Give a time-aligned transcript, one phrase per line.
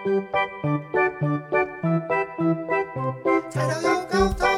[0.00, 0.06] 菜
[3.68, 4.48] 头有沟通。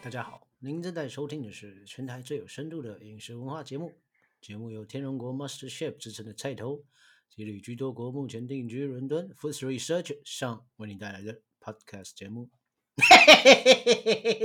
[0.00, 3.92] 大家好，您正在收听的是全台最有深度的饮食文化节目。
[4.40, 6.84] 节目由天龙国 Master Chef 之称的菜头
[7.28, 12.48] 及旅居多国、目前定居伦敦 Food Research 上为你带来的 Podcast 节目。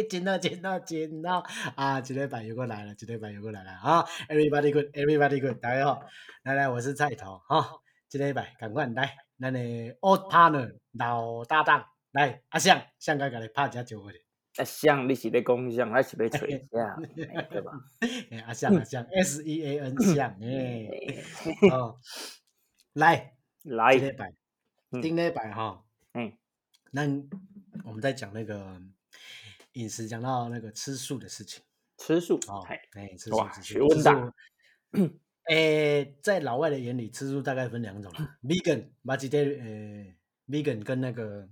[0.09, 1.45] 见到见到见到
[1.75, 2.01] 啊！
[2.01, 6.03] 今天版又过来了，今天版又过来了啊！Everybody good，Everybody good，大家好，
[6.41, 7.79] 来来，我是菜头哈。
[8.09, 9.59] 今天版赶快来，咱的
[10.01, 14.13] Old Partner 老搭档来，阿相相哥给你拍只酒的。
[14.57, 17.01] 阿，香，你是咧讲香，还是咧吹香？
[17.15, 17.71] 对吧？
[18.29, 20.87] 哎，阿相阿相， S E A N 相 哎，
[21.71, 21.97] 哦，
[22.93, 24.35] 来来，今天版，
[25.01, 26.37] 今天版哈，嗯，
[26.91, 27.01] 那
[27.85, 28.79] 我们在讲那个
[29.73, 31.63] 饮食，讲到那个吃素的事情
[31.97, 34.33] 吃素哦，嘿哎，吃素学问大
[35.47, 40.15] 吃素哎，在老外的眼里，吃素大概分两种啦，vegan、vegetarian，呃
[40.47, 41.47] ，vegan 跟那个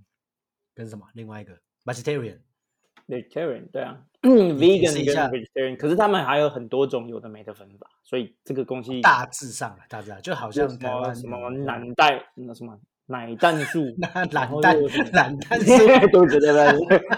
[0.74, 1.06] 跟什么？
[1.14, 12.78] 另外一个 vegetarian，vegetarian 对啊，vegan 跟 vegetarian，可是他们还有很多种有的没的分法，所以这个东西大致上啊，大致上就好像台湾么什么的奶蛋那什么
[13.10, 16.48] 奶蛋素， 那蛋又有什么懒蛋 素对不起对，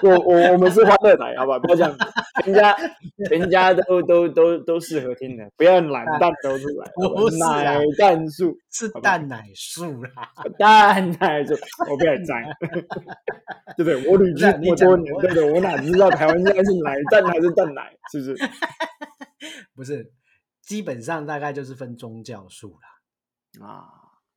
[0.02, 1.96] 我我我们是欢乐奶，好吧，不要这样，
[2.46, 2.76] 人家
[3.30, 8.56] 人家都都都都适合听的，不要懒蛋都出来，不是啊奶蛋素。
[8.74, 10.32] 是蛋奶素啦。
[10.58, 11.54] 蛋奶素，
[11.90, 12.42] 我不要摘，
[13.76, 14.10] 对不对？
[14.10, 15.52] 我旅居不是你这么多年，对不对？
[15.52, 18.50] 我哪知道台湾现在是奶蛋还是蛋奶，是不是？
[19.76, 20.10] 不是，
[20.62, 22.78] 基本上大概就是分宗教素
[23.60, 23.84] 啦，啊，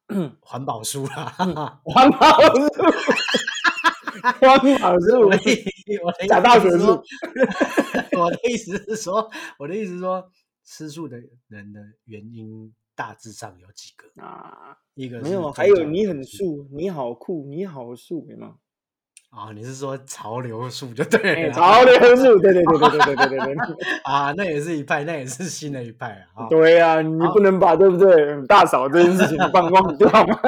[0.41, 1.35] 环保书啦。
[1.83, 2.69] 环保书，
[4.39, 7.01] 环保书我的，意我的意假大学素
[8.09, 10.29] 思我的意思是说，我的意思是说，
[10.63, 18.45] 吃素的人的原因大致上有几个，啊，一个没有，是还有你很素素，你好酷，你好素，有没
[19.35, 19.41] 有？
[19.41, 23.55] 啊，你是说潮流术就对哎，了啦潮流术，对对对对对对对对对。
[24.05, 26.45] 啊，那也是一派，那也是新的一派啊。
[26.45, 30.39] 啊对呀、你不能把对不对大嫂这件事情放忘掉嘛？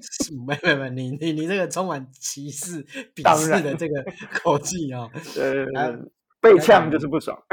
[0.00, 4.04] 是没没没，你你你这个充满歧视、鄙视的这个
[4.42, 5.08] 口气啊，
[5.38, 5.98] 呃来，
[6.40, 7.36] 被呛就是不爽，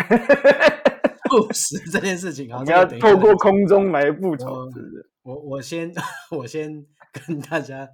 [1.30, 5.10] 不实这件事情啊，你要透过空中来复仇，是不是？
[5.24, 5.92] 我我先
[6.32, 6.84] 我先
[7.28, 7.88] 跟大家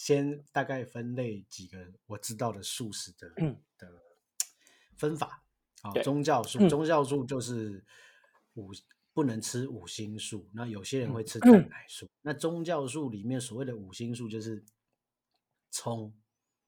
[0.00, 3.62] 先大概分类几个我知道的素食的嗯。
[3.76, 4.02] 的
[4.96, 5.44] 分法
[5.82, 6.68] 啊，对宗教素，嗯。
[6.70, 7.84] 宗教素就是
[8.54, 8.70] 五
[9.12, 11.40] 不能吃五星素，那有些人会吃嗯。
[11.40, 12.08] 蛋奶素。
[12.22, 14.64] 那宗教素里面所谓的五星素就是
[15.70, 16.18] 葱、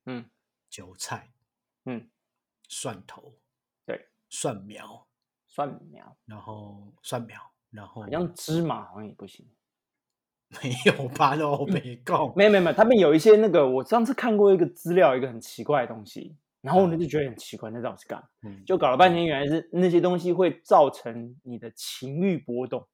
[0.04, 0.28] 嗯。
[0.68, 1.32] 韭菜、
[1.86, 2.10] 嗯，
[2.68, 3.38] 蒜头、
[3.86, 5.08] 对，蒜苗，
[5.46, 7.40] 蒜苗，然后蒜苗，
[7.70, 9.50] 然后好像芝麻好像也不行。
[10.62, 11.34] 没有吧？
[11.38, 12.32] 那我没讲。
[12.36, 18.24] 没有没有没有，他们有一些那个，我上次看过一个资料，一个很奇怪的东西，然后我就觉得很奇怪，那到底是干嘛？
[18.44, 22.86] 嗯，就搞了半天，原来是那些东西会造成你的情欲波动。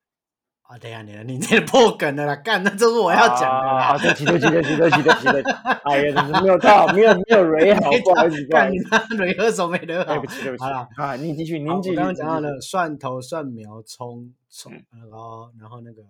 [0.63, 3.99] 啊，等一下，你你这破梗的啦，干，那就是我要讲的啊，啦。
[3.99, 8.71] 对不起对不起对不起对不起对不起对不起，哎呀，没有到，没有没有蕊好，不好意思干
[9.17, 10.13] 蕊二手没得好。
[10.13, 10.63] 对不起对不起。
[10.63, 11.97] 好了，啊，你继续，好您继续。
[11.97, 16.03] 我刚刚讲到了蒜头、蒜苗、葱、葱嗯，然后然后那个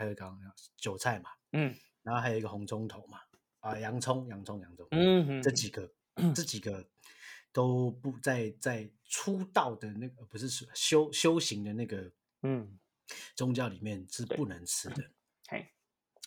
[0.00, 1.74] 还有刚刚讲韭菜嘛，嗯。
[2.02, 3.20] 然后还有一个红葱头嘛，
[3.58, 5.92] 啊，洋葱、洋葱、洋葱，嗯哼，这几个
[6.34, 6.88] 这几个
[7.52, 12.10] 都不在在出道的那个不是说修修行的那个
[12.40, 12.78] 嗯，
[13.36, 15.04] 宗教里面是不能吃的。
[15.48, 15.68] 嘿，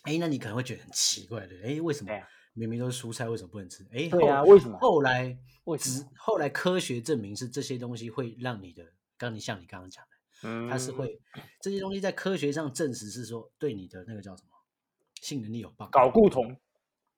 [0.04, 2.12] 哎，那你可能会觉得很奇怪的，哎，为什么
[2.54, 3.84] 明明都是蔬菜，为什么不能吃？
[3.92, 4.78] 哎，对啊为什么？
[4.78, 6.12] 后来为什么？
[6.16, 10.06] 后来科学证明是这些东西会让你的，刚你像你刚刚讲
[10.70, 11.20] 它是会
[11.62, 14.50] 这些东西在科学上证实是说对你的那个叫什么
[15.22, 16.56] 性能力有帮搞固酮。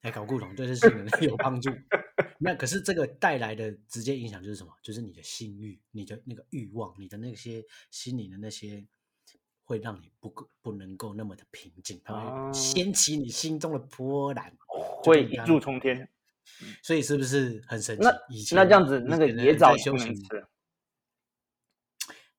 [0.01, 1.71] 哎，搞固酮对这性能力有帮助。
[2.37, 4.71] 那可是这个带来的直接影响就是什么？
[4.83, 8.85] 就是你的性欲、你的那个欲望、你的那些心理的那些，
[9.63, 14.55] 会让你不够不能够那么的平静，它啊会掀起你心中的波澜，
[15.03, 16.07] 会一柱冲天。
[16.83, 18.03] 所以是不是很神奇？
[18.53, 20.49] 那那这样子，那个野枣也在修行不能吃了。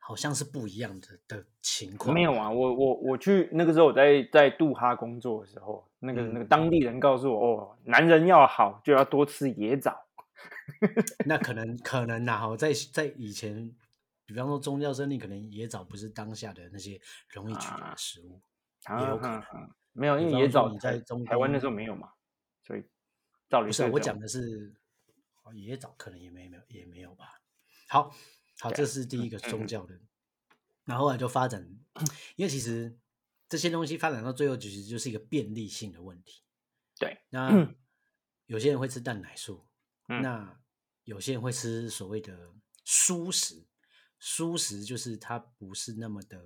[0.06, 2.14] 好像是不一样的的情况。
[2.14, 10.06] 没有啊，我我我去那个时候我在在杜哈工作的时候，那个、那个嗯当地人告诉我，哦，男人要好就要多吃野枣。
[11.26, 13.74] 那可能可能呐、哈，在在以前，
[14.24, 17.00] 比方说宗教生理，可能野枣不是当下的那些
[17.30, 18.40] 容易取得的食物。
[19.00, 19.42] 也有可能
[19.92, 22.10] 没有，因为野枣你在中台湾那东时候没有嘛，
[22.62, 22.84] 所以
[23.48, 24.72] 照理不是我讲的是
[25.42, 27.40] 哦野枣，可能也没没有也没有吧。
[27.88, 28.14] 好，
[28.58, 30.00] 好，这是第一个宗教的，
[30.84, 31.68] 然后后来就发展，
[32.36, 32.98] 因为其实
[33.48, 36.42] 这些东西发展到最后，其实就是一个便利性的问题。
[36.98, 37.74] 对，那
[38.46, 39.66] 有些人会吃蛋奶素，
[40.08, 40.60] 嗯那
[41.04, 42.52] 有些人会吃所谓的
[42.84, 43.66] 蔬食。
[44.18, 46.42] 蔬食就是它不是那么的，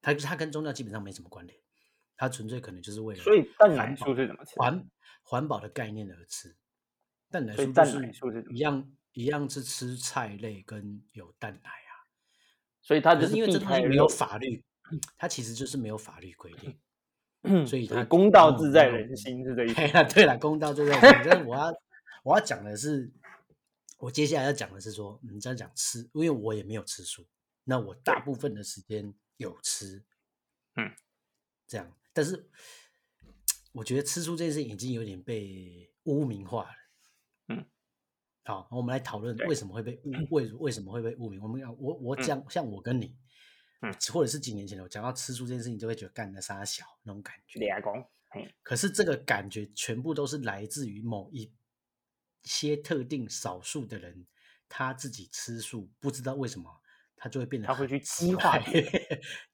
[0.00, 1.58] 它它跟宗教基本上没什么关联，
[2.16, 4.54] 它纯粹可能就是为了所以蛋奶素是怎么吃？
[4.54, 4.88] 环
[5.22, 6.56] 环保的概念而吃。
[7.28, 12.04] 蛋奶素就蛋奶是素是一样一样是吃菜类跟有蛋奶啊，
[12.82, 14.62] 所以它就是是因为这东西没有法律，
[15.16, 16.78] 它其实就是没有法律规定。
[17.48, 19.92] 嗯所以他公道自在人心，是这意思对。
[19.92, 21.30] 了，对了，公道自在人心。
[21.30, 21.72] 但是我要
[22.24, 23.10] 我要讲的是，
[23.98, 27.24] 我接下来要讲的是说，你这样讲吃，因为我也没有吃素，
[27.64, 30.02] 那我大部分的时间有吃，
[30.74, 30.92] 嗯，
[31.68, 32.50] 这样，但是
[33.72, 36.85] 我觉得吃素这件事情已经有点被污名化了。
[38.46, 41.40] 嗯，好，我们来讨论对为什么会被污，为为什么会被污名？
[41.42, 43.16] 我们要我我嗯讲，像我跟你，
[43.82, 47.58] 嗯或者是几年前的，我讲到吃素这件事情，就会觉得干的傻小那种感觉。
[48.62, 51.52] 可是这个感觉全部都是来自于某一
[52.44, 54.26] 些特定少数的人，
[54.68, 56.70] 他自己吃素，不知道为什么
[57.16, 58.72] 他就会变得他会去激化怪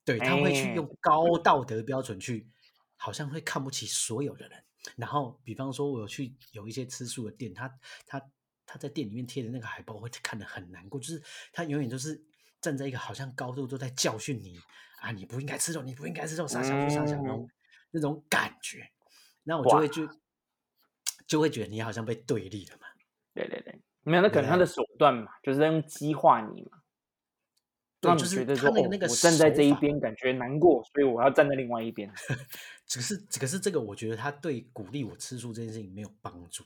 [0.05, 2.49] 对，他会去哎用高道德标准去，
[2.97, 4.65] 好像会看不起所有的人。
[4.97, 7.73] 然后，比方说，我有去有一些吃素的店，他
[8.05, 8.21] 他
[8.67, 11.23] 他在店里面贴的那个海报，我会看得很难过，就是
[11.53, 12.23] 他永远都是
[12.61, 14.59] 站在一个好像高度都在教训你
[15.01, 17.51] 啊，你不应该吃肉，你不应该吃肉，傻小就傻小那种、
[17.91, 18.91] 那种感觉，
[19.43, 20.09] 那我就哇会就
[21.27, 22.87] 就会觉得你好像被对立了嘛。
[23.35, 26.83] 对对对，没有，那可能他的手段嘛，就是在用激化你嘛，
[28.03, 32.13] 让你对就是觉得说，哦他那个那个我站在这一边感觉难过，所以我要站在另外一边。
[32.87, 36.65] 只是可是这个，我觉得他对鼓励我吃素这件事情没有帮助，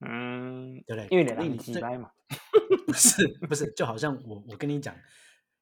[0.00, 1.08] 嗯，对不对？
[1.10, 2.10] 因为你这鸡掰嘛。
[2.86, 4.94] 不是不是，就好像我我跟你讲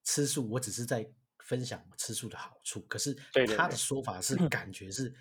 [0.05, 1.07] 吃素，我只是在
[1.39, 3.15] 分享吃素的好处，可是
[3.57, 5.15] 他的说法是感觉是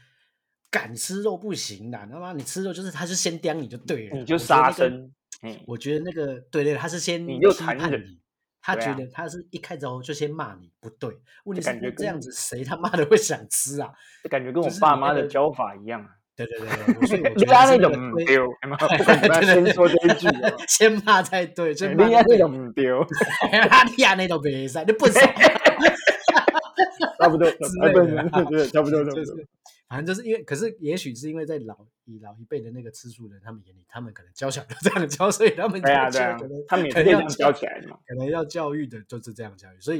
[0.69, 5.11] 敢吃肉不行啦，他妈你吃肉就是他是先刁你就对了，你就杀生
[5.41, 8.19] 嘿我觉得那个对对，他是先你就批残忍判你。
[8.61, 11.09] 他觉得他是一开头就先骂你不对，
[11.43, 13.91] 问题就是这样子谁他妈的会想吃啊？
[14.23, 16.09] 就感觉跟我就是爸妈的教法一样啊。
[16.35, 18.47] 对对对对，我所以我 觉人得是家那种丢，
[19.45, 23.05] 先说这一句哦， 先骂才对，先骂人家那种唔丢，
[23.69, 25.19] 他亚那种比赛，你不熟，
[27.19, 29.47] 差不多，之哎不对，差不多，差不多就是。
[29.89, 37.99] 反正就是因为，可是也许是因为在老以老一辈的那个吃素人他们眼里，他们可能教小孩都这样教，所以他们就对啊，对啊可能，他们也可能要是这样教起来的嘛。
[38.07, 39.99] 可能要教育的就是这样教育，所以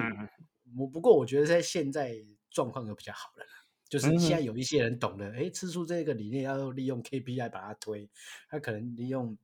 [0.76, 2.16] 我不过我觉得在现在
[2.50, 3.52] 状况就比较好了啦，
[3.94, 8.10] 就是嗯现在有一些人懂得，哎，吃素这个理念要利用 KPI 把它推，
[8.50, 9.38] 他可能利用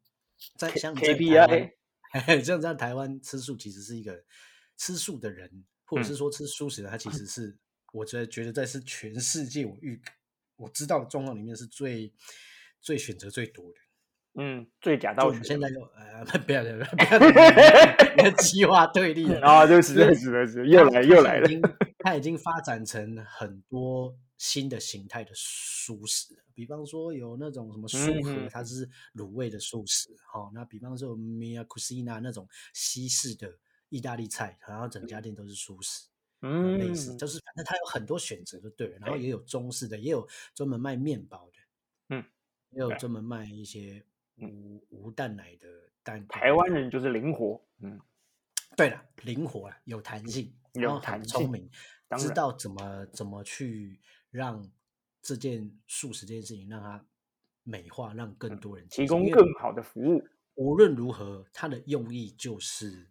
[0.57, 1.71] 在像在 KPI
[2.43, 4.23] 像在台湾吃素其实是一个
[4.75, 7.55] 吃素的人，或者嗯是说吃素食的，他其实 是
[7.93, 10.01] 我觉得觉得在是全世界我遇
[10.55, 12.11] 我知道的状况里面是最
[12.81, 13.77] 最选择最多的。
[14.41, 17.19] 嗯，最假到学我们现在就呃 不要不要不要
[18.15, 19.41] 不要激化对立了。
[19.45, 21.53] 啊，对不起，对不起，对不起，又来又来了它已。
[21.53, 21.61] 经
[21.99, 33.53] 它已经发展成很多新的形态的素食，比方说有那种什么素嗯盒，哼它是卤味的素食，哈、那比方说 Mia Cucina 那种西式的
[33.89, 36.07] 意大利菜，然后整家店都是素食。
[36.39, 40.25] 呃嗯，类似，就是反正它有很多选择就对了，然后也有中式的，也有
[40.55, 42.25] 专门卖面包的，嗯，
[42.69, 42.97] 也有对。
[42.97, 44.01] 专门卖一些
[44.37, 44.49] 嗯。
[44.49, 45.67] 无无蛋奶的
[46.01, 46.25] 蛋。
[46.29, 47.99] 台湾人就是灵活，嗯，
[48.77, 51.69] 对了，灵活了，有弹性，有弹性很聪明，
[52.17, 54.71] 知道怎么怎么去让
[55.21, 57.05] 这件素食这件事情让它
[57.63, 60.27] 美化，让更多人提供更好的服务。
[60.55, 63.09] 无论如何，它的用意就是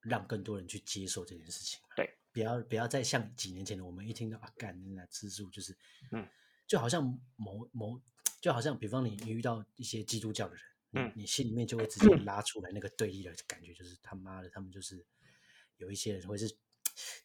[0.00, 1.80] 让更多人去接受这件事情。
[1.94, 5.76] 对，不要不要再像几年前的我们一听到啊，干那吃素就是，
[6.12, 6.26] 嗯，
[6.66, 7.04] 就好像
[7.36, 8.00] 某某，
[8.40, 15.04] 就好像比方你你遇到一些基督教的人，嗯你心里面就会直接拉出来那个对立的感觉，就是他妈的，他们就是
[15.76, 16.48] 有一些人会是，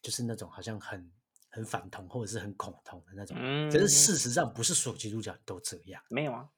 [0.02, 1.10] 就是那种好像很
[1.52, 3.36] 很反同或者是很恐同的那种。
[3.70, 6.48] 可是嗯事实上不是所有基督教都这样，没有啊，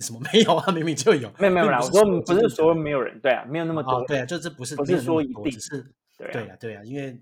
[0.00, 0.70] 什么 没有啊？
[0.72, 7.18] 明明就有，没有没有啦，我说是所有基督不是说没有人，对啊，没有那么多，，哦对啊，就是不是不是说一定是对啊，对啊，对啊，因为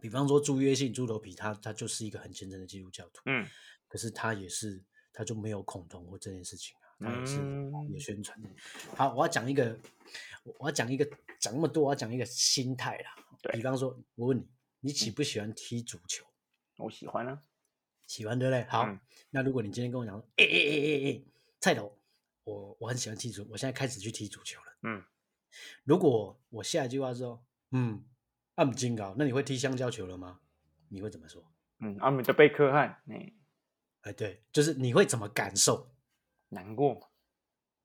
[0.00, 3.44] 比方说朱约信、朱头皮，他他就是一个很虔诚的基督教徒，嗯，
[3.88, 7.40] 可是他也是，他就没有恐同或这件事情啊，他也是
[7.90, 8.48] 有宣传的。
[8.94, 9.76] 好，我要讲一个，
[10.44, 11.08] 我我要讲一个，
[11.40, 13.16] 讲那么多，我要讲一个心态啦。
[13.42, 14.46] 对比方说，我问你，
[14.80, 16.24] 你喜不喜欢踢足球？
[16.78, 17.42] 我喜欢啊，
[18.06, 18.64] 喜欢对不对？
[18.64, 21.22] 好，嗯那如果你今天跟我讲说，哎哎哎哎哎，
[21.60, 21.98] 菜头，
[22.44, 24.66] 我我很喜欢踢足，我现在开始去踢足球了。
[24.82, 25.02] 嗯，
[25.84, 28.04] 如果我下一句话说，嗯，
[28.56, 30.40] 暗金高，那你会踢香蕉球了吗？
[30.88, 31.42] 你会怎么说？
[31.80, 33.32] 嗯，阿姆的贝克汉，哎，
[34.02, 35.94] 哎，对，就是你会怎么感受？
[36.50, 37.08] 难过嘛？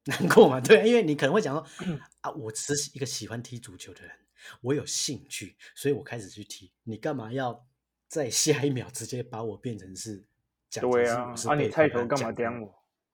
[0.05, 0.59] 难过嘛？
[0.61, 1.65] 对，因为你可能会讲说
[2.21, 4.15] 啊，我只是一个喜欢踢足球的人，
[4.61, 6.71] 我有兴趣，所以我开始去踢。
[6.83, 7.65] 你干嘛要
[8.07, 10.23] 在下一秒直接把我变成是
[10.69, 12.73] 讲成对啊是你菜头干嘛刁我？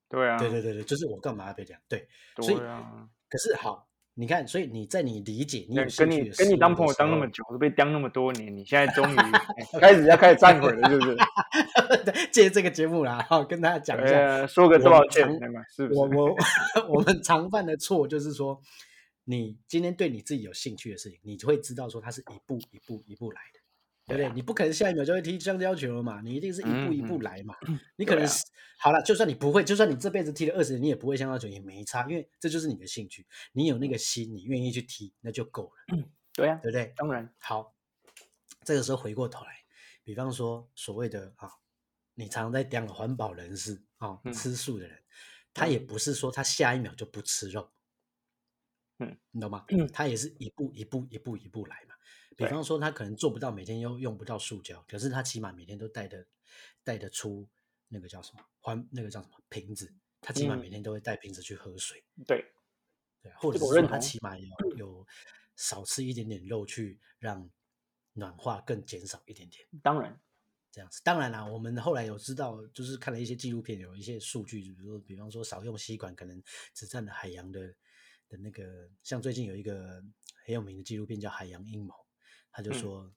[0.10, 1.82] 对啊，对对对对，就是我干嘛要被这样？
[1.88, 2.08] 对，
[2.42, 11.18] 所以对啊，可是好，你看，所以你在你理解你有跟兴趣跟你跟你当朋友当那么久，被刁那么多年，你现在终于哎 开始要开始忏悔了，是不是？
[12.32, 15.62] 借这个节目啦，哈，跟大家讲一下，呃，说个多少钱常，对吗？
[15.76, 16.08] 是我？
[16.08, 16.36] 我
[16.96, 18.60] 我们常犯的错就是说，
[19.30, 23.60] 你今天对你自己有兴趣的事情，你就会知道说它是一步一步一步来的，
[24.06, 24.34] 对不对？
[24.34, 27.54] 你不可能下一秒就会踢香蕉球了嘛，你一定是一步一步来嘛。
[27.98, 28.46] 你可能啊是、
[28.80, 36.94] 好了，就算你不会，就算你这辈子踢了二十年，你也不会香蕉球也没差，因为这就是你的兴趣，你有那个心，你愿意去踢，那就够了，对啊，对不对？
[36.96, 37.76] 当然，好，
[38.64, 39.52] 这个时候回过头来，
[40.06, 41.52] 比方说所谓的啊，
[42.14, 44.98] 你常常在讲的环保人士啊，嗯吃素的人，
[45.54, 47.70] 他也不是说他下一秒就不吃肉，
[49.00, 49.88] 嗯，你懂吗嗯？
[49.89, 51.96] 他也是一步一步一步一步来嘛。
[52.36, 56.25] 比方说，他可能做不到每天用用不到塑胶，可是他起码每天都带的
[56.84, 57.48] 带得出
[57.88, 62.04] 那个叫什么环那个叫什么瓶子，他起码嗯每天都会带瓶子去喝水。
[62.27, 62.46] 对，
[63.22, 65.08] 对，或者说他起码有有
[65.56, 67.50] 少吃一点点肉，去让
[68.13, 70.20] 暖化更减少一点点，当然，
[70.72, 71.01] 这样子。
[71.04, 76.42] 当然啦，我们后来有知道，就是看了一些纪录片，有一些数据，比如说，比方说少用吸管，可能
[76.74, 77.74] 只占了海洋的
[78.30, 80.04] 的那个，像最近有一个
[80.46, 81.94] 很有名的纪录片叫《海洋阴谋》，
[82.52, 83.14] 他就嗯说。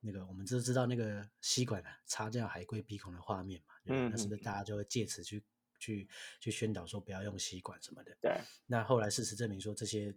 [0.00, 5.44] 那个我们都知道那个吸管啊插进海龟鼻孔的画面嘛，嗯那是不是嗯大家就会借此去
[5.80, 8.16] 去去宣导说不要用吸管什么的？
[8.20, 10.14] 对，那后来事实证明说，这些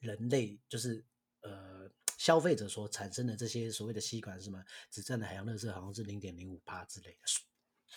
[0.00, 1.06] 人类就是
[1.42, 7.44] 呃消费者所产生的这些所谓的吸管是什么，只占的海洋垃圾好像是零点零五帕之类的数，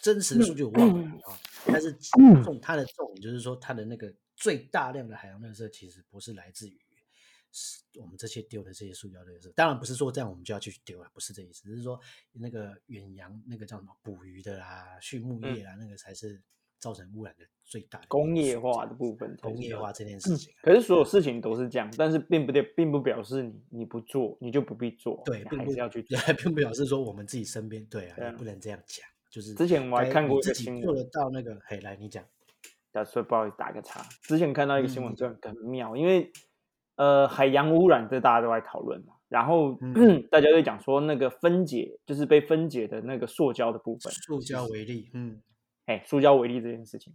[0.04, 1.92] 真实的数据我忘了啊、但是
[2.44, 6.80] 重它的重点就是说，它的那个最大量的海洋垃圾其实不是来自于
[7.52, 11.98] 是我们这些丢的这些塑胶垃圾，当然不是说这样我们就要去丢了，不是这意思，只是说
[12.34, 16.42] 那个远洋那个叫什么捕鱼的啦、畜牧业啦，那个才是
[16.80, 20.20] 造成污染的最大的工业化的部分工业化这件。
[20.20, 26.20] 事情啊、可是所有事情都是这样，但是并不对，并不表示你你不做，你就不必做，对，并不是要去 做。
[26.34, 32.28] 并不表示说我们自己身边对啊，对啊也不能这样讲，就是之前我还看过你自己一个新闻做得到那个，嘿，来你讲，
[32.98, 34.02] 啊，所以不好意思打个岔。
[34.24, 36.32] 之前看到一个新闻，嗯真的很妙，因为
[36.96, 45.42] 呃海洋污染这大家都在讨论嘛，然后、嗯 大家就讲说那个分解就是被分解的那个塑胶的部分，塑胶为例，嗯
[45.88, 47.14] 哎，塑胶为例这件事情。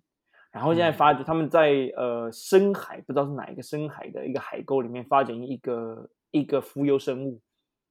[0.52, 7.40] 然后现在嗯发觉他们在呃深海，不知道是哪一个深海的一个海沟里面发现一个一个浮游生物。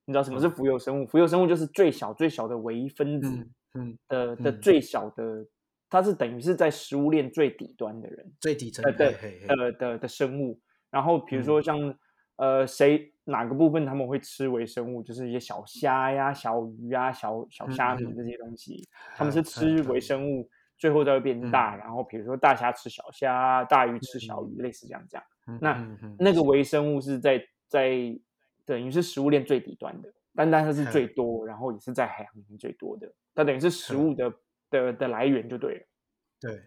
[0.05, 1.07] 你知道什么是嗯浮游生物？
[1.07, 5.45] 浮游生物就是最小最小的唯一分子嗯嗯，的的嗯最小的，
[5.89, 8.31] 它是等于是在食物链最底端的人。
[8.39, 10.59] 最底层呃，对嘿嘿嘿的的的生物。
[10.89, 11.95] 然后比如嗯说像、
[12.37, 21.75] 呃谁哪个部分他们会吃微生物，就是一些小虾呀、小鱼啊、小小虾米这些东西，他们嗯是吃嗯微生物，最后才会变大。
[21.75, 25.25] 然后比如说大虾吃小虾，大鱼吃小鱼，类似这样这样。
[25.47, 27.91] 嗯那那个微生物是在在
[28.65, 34.31] 等于是食物链最底端的，单单它是最嗯多，然后也是在海洋里面最多的，它等于是食嗯物的
[34.69, 35.85] 的的来源就对了。
[36.39, 36.61] 对，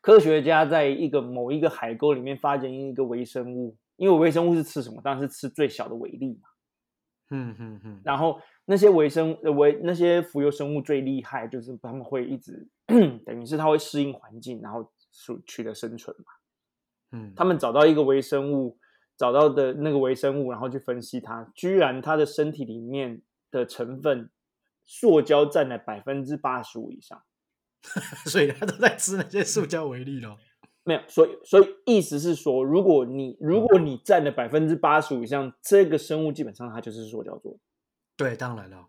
[0.00, 5.00] 科学家在一个某一个海沟里面发现一个微生物，因为微生物是吃什么？
[5.02, 6.48] 当然是吃最小的微粒嘛。
[7.30, 12.68] 嗯嗯嗯，然后那些微生呃微那些浮游生物最厉害，就是他们会一直
[13.24, 16.24] 等于是它会适应环境，然后取取得生存嘛。
[17.12, 18.78] 嗯，他们找到一个微生物，
[19.16, 24.30] 找到的那个微生物，然后去分析它，居然它的身体里面的成分，
[24.84, 27.22] 塑胶占了百分之八十五以上。
[28.26, 30.36] 所以他都在吃那些塑胶为例咯。
[30.86, 37.58] 没有，所以所以意思是说，如果你如果你占了百分之八十五以上，这个生物基本上它就是塑胶做的，
[38.18, 38.86] 对，当然了，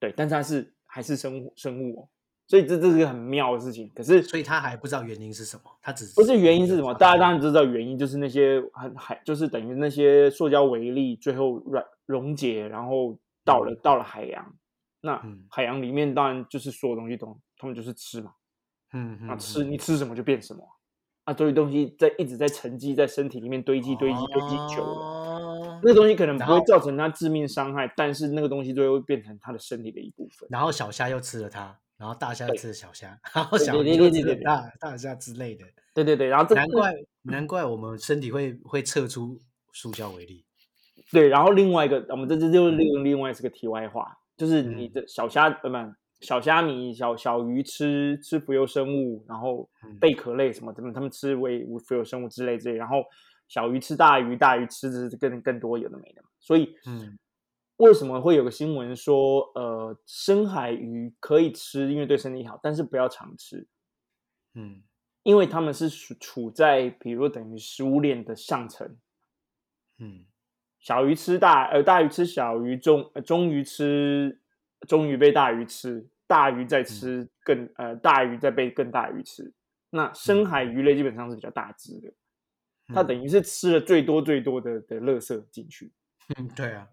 [0.00, 2.08] 对，但是它是还是生物生物哦，
[2.48, 3.90] 所以这这是个很妙的事情。
[3.94, 6.94] 可是所以他还不知道原因是什么，他只是不是原因是什么？
[6.94, 14.54] 大家当然然知道原因，就是那些很海，就是等于那些塑胶微粒最后软溶解，然后到了到了海洋。
[15.04, 18.32] 那嗯海洋里面当然就是所有东西都，他们就是吃嘛，
[18.92, 20.66] 嗯嗯那吃你吃什么就变什么。
[21.24, 30.46] 啊，所以东西在一直在沉积在身体里面堆积堆积堆积久了，了那个东西可能不会造成它致命伤害，但是那个东西最后会变成它的身体的一部分。
[30.50, 35.64] 然后小虾又吃了它，然后大虾又吃了小虾，然后小鱼又对对对吃了大大虾之类的。
[35.94, 36.92] 对对对，然后这难怪
[37.22, 39.40] 难怪我们身体会会测出
[39.72, 40.44] 塑胶为例。
[41.10, 44.88] 对，然后另外一个，我们这这就是另另外是个题外话，就是你嗯。
[44.88, 50.00] 的小虾呃不小虾米、小小鱼吃吃浮游生物，然后嗯。
[50.00, 53.04] 贝壳类什么，他们他们吃为浮游生物之类之类，然后
[53.48, 56.28] 小鱼吃大鱼，大鱼吃的是更更多有的没的嘛。
[56.40, 57.18] 所以，嗯。
[57.76, 63.66] 为什么会有个新闻说，呃，深海鱼可以吃，因为对身体好，但是不要常吃，
[64.54, 64.84] 嗯。
[65.24, 68.98] 因为他们是处处在比如说等于食物链的上层，
[69.98, 70.26] 嗯
[70.84, 74.38] 小鱼吃大，呃，大鱼吃小鱼，中呃中鱼吃
[74.86, 79.50] 中鱼被大鱼吃，大鱼再吃更、呃大鱼再被更大鱼吃。
[79.88, 82.12] 那深海鱼类基本上是比较大只的，
[82.88, 85.90] 它等于是吃了最多最多的的垃圾进去，
[86.36, 86.86] 嗯对啊，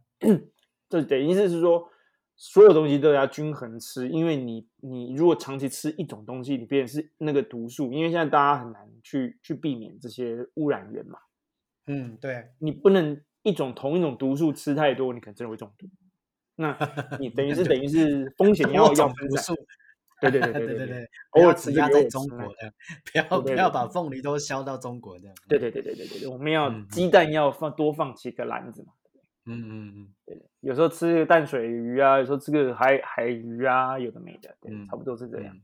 [0.88, 1.90] 这等于是是说
[2.38, 11.20] 所有东西都要均衡吃，因为你你如果长期吃一种东西，你变成是那个毒素，因为现在大家很难去去避免这些污染源嘛，
[11.88, 15.88] 嗯对，你不能一种同一种毒素吃太多，你可能真的会中毒。
[16.56, 16.78] 那
[17.20, 19.16] 你等于是等于是 风险要多要分散。
[19.16, 19.56] 种毒素，
[20.22, 22.74] 对对对 对对对对，偶尔吃压在中国的，
[23.12, 25.36] 不要不要把凤梨都销到中国这样。
[25.48, 28.94] 对对对对对对对，我们要鸡蛋要放多放几个篮子嘛。
[29.46, 35.56] 嗯嗯嗯对对，有时候吃个淡水鱼啊，有时候吃个海海鱼啊，有的没的，对，嗯差不多是这样。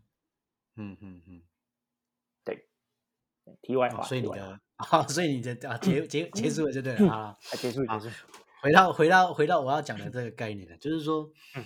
[0.78, 1.42] 嗯嗯嗯嗯，
[3.62, 7.18] 题外话，哦所以你的啊， 所以你的啊结 结结束了就对了啊。
[7.18, 8.26] 啊，结束好结束。
[8.62, 11.64] 回到回到回到我要讲的这个概念呢，就是说嗯，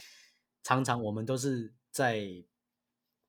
[0.63, 2.25] 常常我们都是在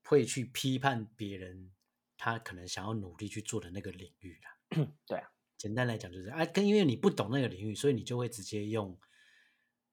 [0.04, 1.70] 会去批判别人，
[2.18, 4.86] 他可能想要努力去做的那个领域啦。
[5.06, 8.98] 对啊， 简单来讲就是啊，跟因为你不懂那个领域，所以你就会直接用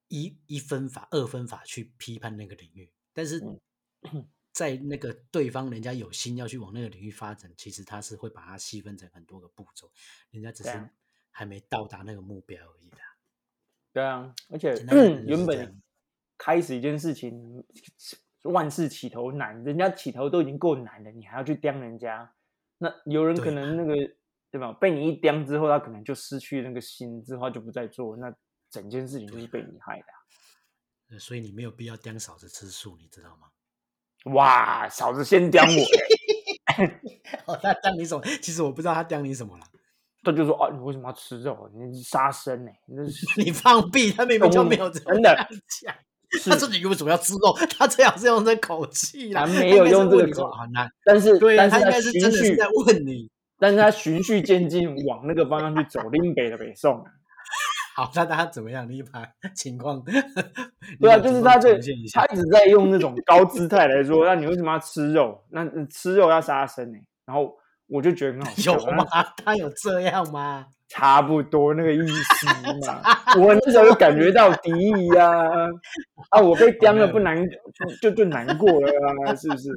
[0.07, 2.91] 一一分法、二分法去批判那个领域。
[3.13, 3.39] 但是
[4.11, 9.91] 嗯在那个对方人家有心要去往那个领域发展，其实他是会把它细分成很多个步骤，
[10.31, 10.89] 人家只是
[11.31, 12.97] 还没到达那个目标而已的。
[13.93, 14.73] 对啊，而且
[15.25, 15.81] 原本
[16.37, 17.63] 开始一件事情，
[18.43, 22.33] 万事起头难，人家起头都已经够难了，你还要去刁人家，
[22.77, 23.95] 那有人可能那个
[24.51, 24.73] 对吧？
[24.73, 28.35] 被你一刁之后，他可能就失去那个心，之后他就不再做，那
[28.69, 30.01] 整件事情就是被你害
[31.07, 33.47] 的所以你没有必要刁嫂子吃素，你知道吗？
[34.25, 35.63] 哇，嫂子先刁
[37.45, 38.23] 我 他刁你什么？
[38.41, 39.63] 其实我不知道他刁你什么了。
[40.23, 41.69] 他就说啊，你为什么要吃肉？
[41.73, 42.95] 你是杀生呢、你
[43.45, 45.35] 你放屁，他明明就没有这真的。
[46.45, 47.57] 他说你为什么要吃肉？
[47.77, 53.29] 他最好是用这口气啦，他没有用这个口你说啊，那但是对啊，但是他应该是真的是在问你。
[53.61, 57.11] 但是他循序渐进往那个方向去走， 林北的北宋啊。
[57.99, 58.89] 好，那他怎么样？
[58.89, 60.01] 你把情况，
[61.01, 61.77] 对啊，就是他这
[62.13, 65.43] 他一直在用那种高姿态来说， 那你为什么要吃肉？
[65.49, 67.53] 那你吃肉要杀生呢、然后
[67.87, 69.05] 我就觉得很好笑，有吗？
[69.43, 70.67] 他有这样吗？
[70.87, 72.45] 差不多那个意思
[72.87, 73.01] 嘛。
[73.37, 75.29] 我那时候就感觉到敌意呀、
[76.29, 77.37] 啊，我被刁了不难
[78.01, 78.87] 就就难过了
[79.27, 79.69] 啊，是不是？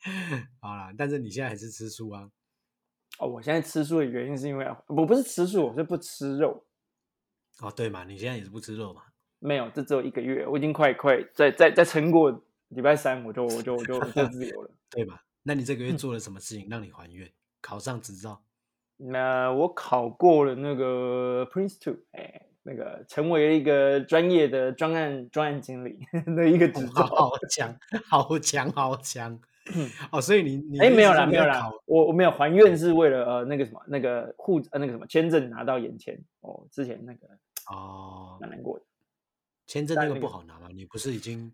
[0.62, 2.26] 好啦，但是你现在还是吃素啊？
[3.18, 6.64] 哦，我现在吃素的原因是因为我不是吃素，我是不吃肉。
[7.60, 9.02] 哦，对嘛，你现在也是不吃肉嘛？
[9.38, 12.30] 没有，这只有一个月，我已经快快再再再撑过
[12.68, 14.70] 礼拜三，我就我就我就就自由了。
[14.90, 15.22] 对吧？
[15.42, 17.30] 那你这嗯个月做了什么事情让你还愿？
[17.60, 18.42] 考上执照？
[18.96, 26.00] 那我考过了那个 Prince Two，哎，那个成为了一个专业的专案专案经理
[26.36, 27.06] 的一个执照。
[27.06, 27.74] 好强，
[28.06, 29.40] 好强，好强！
[30.10, 37.28] 哦，所以你你哎，没有啦，没有啦我我没有还愿是为了呃那个什么那个护呃那个什么签证拿到眼前哦，之前那个
[37.68, 38.84] 哦，蛮难过的。
[39.66, 40.68] 签证那个不好拿吗？
[40.72, 41.52] 你不是已经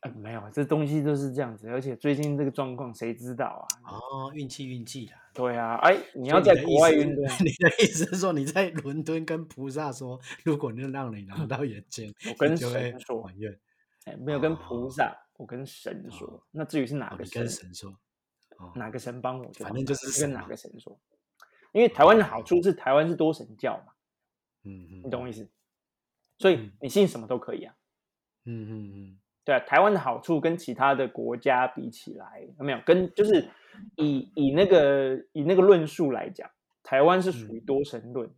[0.00, 3.92] 呃，没有，这东西都是这样子，而且最近这个状况谁知道啊？
[3.92, 5.16] 哦运气运气啦？
[5.32, 13.58] 对啊，哎，你你要在国外运 动，你的意思是说你在伦敦跟菩萨说，如果能让你拿到眼睛， 我跟神说还愿。
[14.04, 16.42] 哎，没有跟菩哦萨，我跟神说。
[16.50, 17.90] 那至于是哪哦，个你跟神，说。
[18.58, 20.98] 哦，哪个神帮我就反正就是跟哪个神说。
[21.72, 23.92] 因为台湾的好处是台湾是多神教嘛，
[24.64, 25.48] 嗯嗯，你懂我意思？
[26.38, 26.72] 所以嗯。
[26.80, 27.74] 你信什么都可以啊。
[28.44, 29.18] 嗯嗯嗯。
[29.44, 32.80] 对啊，台湾的好处跟其他的国家比起来，有没有？
[32.84, 33.48] 跟就是
[33.96, 36.50] 以以那个以那个论述来讲，
[36.82, 38.30] 台湾是属于多神论，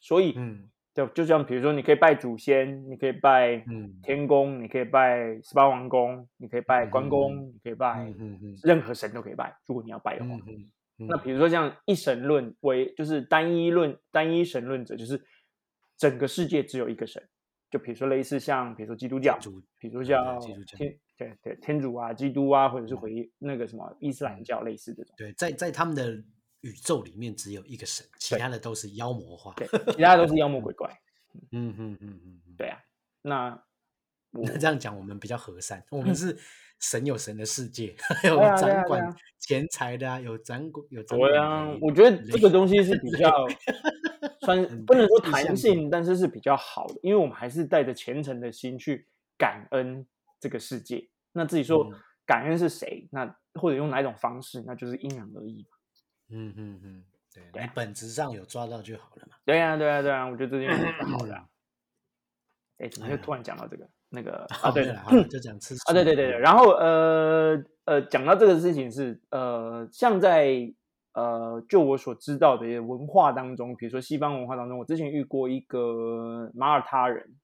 [0.00, 0.68] 所以嗯。
[0.96, 4.00] 就就像比如说，你可以拜祖先，你可以拜嗯。
[4.02, 8.10] 天公，你可以拜十八王公，你可以拜关嗯公，你可以拜
[8.62, 10.30] 任何神都可以拜，如果你要拜的话。
[10.96, 15.22] 那比如说像一神论为就是单一论单一神论者，就是
[15.96, 17.22] 整个世界只有一个神。
[17.68, 25.14] 就比如说类似像比如说基督教，主比如说对叫基督教天对对天主啊、基督啊，或者是嗯回那个什么伊斯兰教类似这种。
[25.18, 26.12] 对，在在他们的
[26.60, 29.52] 宇宙里面只有一个神，其他的都是妖魔化。
[29.56, 30.88] 对，其他的都是妖魔鬼怪。
[31.52, 32.78] 嗯嗯嗯嗯嗯，对啊，
[33.22, 33.50] 那
[34.32, 36.38] 我那这样讲我们比较和善，我们是
[36.78, 39.02] 神有神的世界，还 有掌管
[39.40, 43.28] 钱财的啊，有掌管有掌管对啊，我觉得这个东西是比较
[44.46, 49.06] 算很不能说弹性，但是是比较好的，因为我们还是带着虔诚的心去
[49.36, 50.06] 感恩
[50.40, 51.08] 这个世界。
[51.32, 51.92] 那自己说嗯
[52.24, 55.76] 感恩是谁，那或者用哪一种方式，那就是因人而异嘛。
[56.30, 59.36] 嗯嗯嗯，对对啊你本质上有抓到就好了嘛。
[59.44, 61.46] 对啊，对啊，对啊，我觉得这件事是好的啊。
[62.78, 64.70] 哎，怎么又突然讲到这个那个啊？
[64.70, 66.38] 哦，对没有的啦好 就讲吃啊，对对对对。
[66.38, 70.74] 然后呃呃，讲到这个事情是呃，像在
[71.16, 77.34] 呃，就我所知道的文化当中，比如说西方文化当中，我之前遇过一个马耳他人，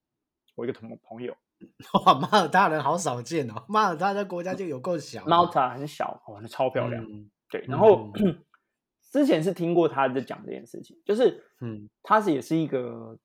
[0.54, 1.34] 我一个同朋友
[2.04, 5.30] 哇，马耳他人好少见哦，马耳他的国家就有够小的。
[5.30, 7.02] ，Malta 很小，超漂亮。
[7.02, 8.38] 嗯对，然后、嗯
[9.10, 13.18] 之前是听过他在讲这件事情，就是嗯他是也是一个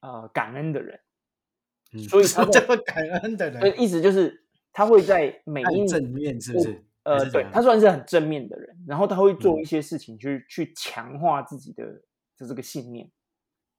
[0.00, 1.00] 呃感恩的人，
[1.94, 6.84] 嗯，所以他在什么叫做感恩的呃，人，意思就是他会在每一很正面是不是？
[7.16, 11.84] 还呃，对他算是很正面的人，然后他会做嗯一些事情去、去强化自己的
[12.36, 13.10] 的这个信念，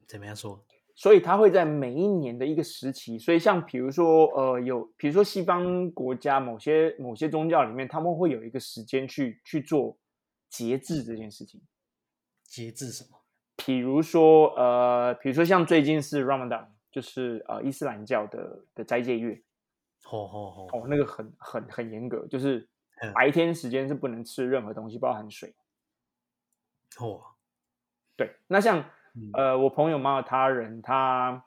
[0.08, 0.64] 怎么样说？
[0.96, 9.98] 所以他会在每一年的一个时期，所以像比如说呃有比如说西方国家某些某些宗教里面，他们会有一个时间去去做
[10.50, 11.62] 节制这件事情，
[12.44, 13.18] 节制什么？
[13.56, 19.42] 比如说呃比如说像最近是 Ramadan，就是呃伊斯兰教的的斋戒月，
[20.04, 20.68] 吼吼吼！
[20.74, 22.68] 哦，那个很很很严格，就是嗯
[23.14, 25.56] 白天时间是不能吃任何东西，包含水。
[26.96, 27.22] 嚯！
[28.16, 28.80] 对，那像
[29.14, 31.46] 嗯呃，我朋友马耳他人，他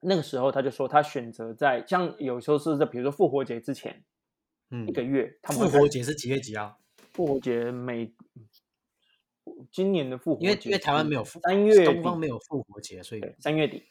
[0.00, 4.04] 那个时候他就说，他选择在像有时候是在比如说复活节之前
[4.70, 6.78] 嗯一个月，他们复活节是几月几号？
[7.12, 8.14] 复活节每
[9.72, 13.84] 今年的复活节因为因为台湾没有复三月东方没有复活节，所以三月底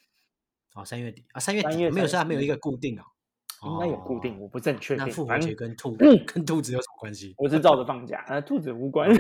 [0.74, 3.04] 哦三月底啊三月三月底没有，没有一个固定哦。
[3.66, 5.06] 应该有固定，哦我不是很确定。
[5.06, 7.34] 那复活反正节跟兔嗯 跟兔子有什么关系？
[7.38, 9.10] 我是照着放假，呃，兔子无关。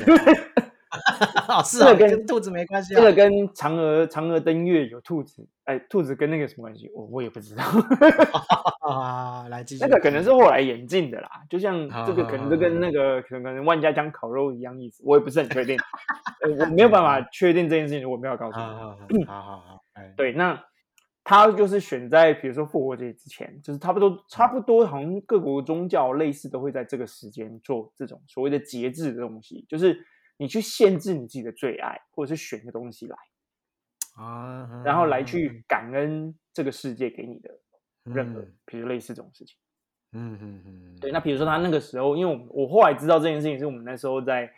[1.47, 2.97] 哦，是啊，跟跟兔子没关系啊。
[2.99, 6.87] 这个跟嫦娥嫦娥登月有兔子，哎，兔子跟那个什么关系？
[6.93, 7.63] 我我也不知道。
[8.87, 9.83] 啊，来继续。
[9.83, 15.75] 那个可能是后来演进的啦，就像好这个可能就跟那个可能可能万家江烤肉一样意思，我也不是很确定，
[16.41, 19.25] 呃，我没有办法确定这件事情，我没有告诉好你。
[19.25, 19.83] 好好好
[20.15, 20.63] 对，那
[21.23, 30.05] 他就是选在比如说复活节之前，就是差不多差不多，好像各国宗教类似都会在这个时间做这种所谓的节制的东西，就是
[30.37, 33.15] 你去限制你自己的最爱，或者是选个东西来，
[34.15, 37.49] 啊，然后来去感恩这个世界给你的
[38.03, 39.55] 任何嗯，比如类似这种事情。
[40.11, 44.53] 嗯嗯嗯，对，那比如说他那个时候，因为我我后来知道这件事情，是我们那时候在，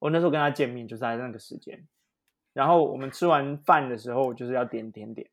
[0.00, 1.86] 我那时候跟他见面就是在那个时间，
[2.52, 5.26] 然后我们吃完饭的时候就是要点甜点，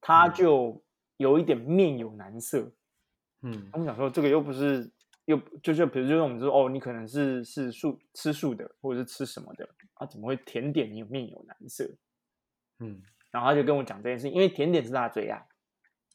[0.00, 0.34] 他嗯。
[0.34, 0.84] 就
[1.18, 2.72] 有一点面有难色，
[3.42, 3.70] 嗯。
[3.72, 4.92] 我们想说这个又不是
[5.24, 11.88] 又就是比如就是我们说哦，你可能是是素吃素的，或者是吃什么的啊，怎么会甜点你有面有难色？
[12.78, 13.02] 嗯。
[13.30, 15.46] 然后他就跟我讲这件事，因为甜点是他的最爱，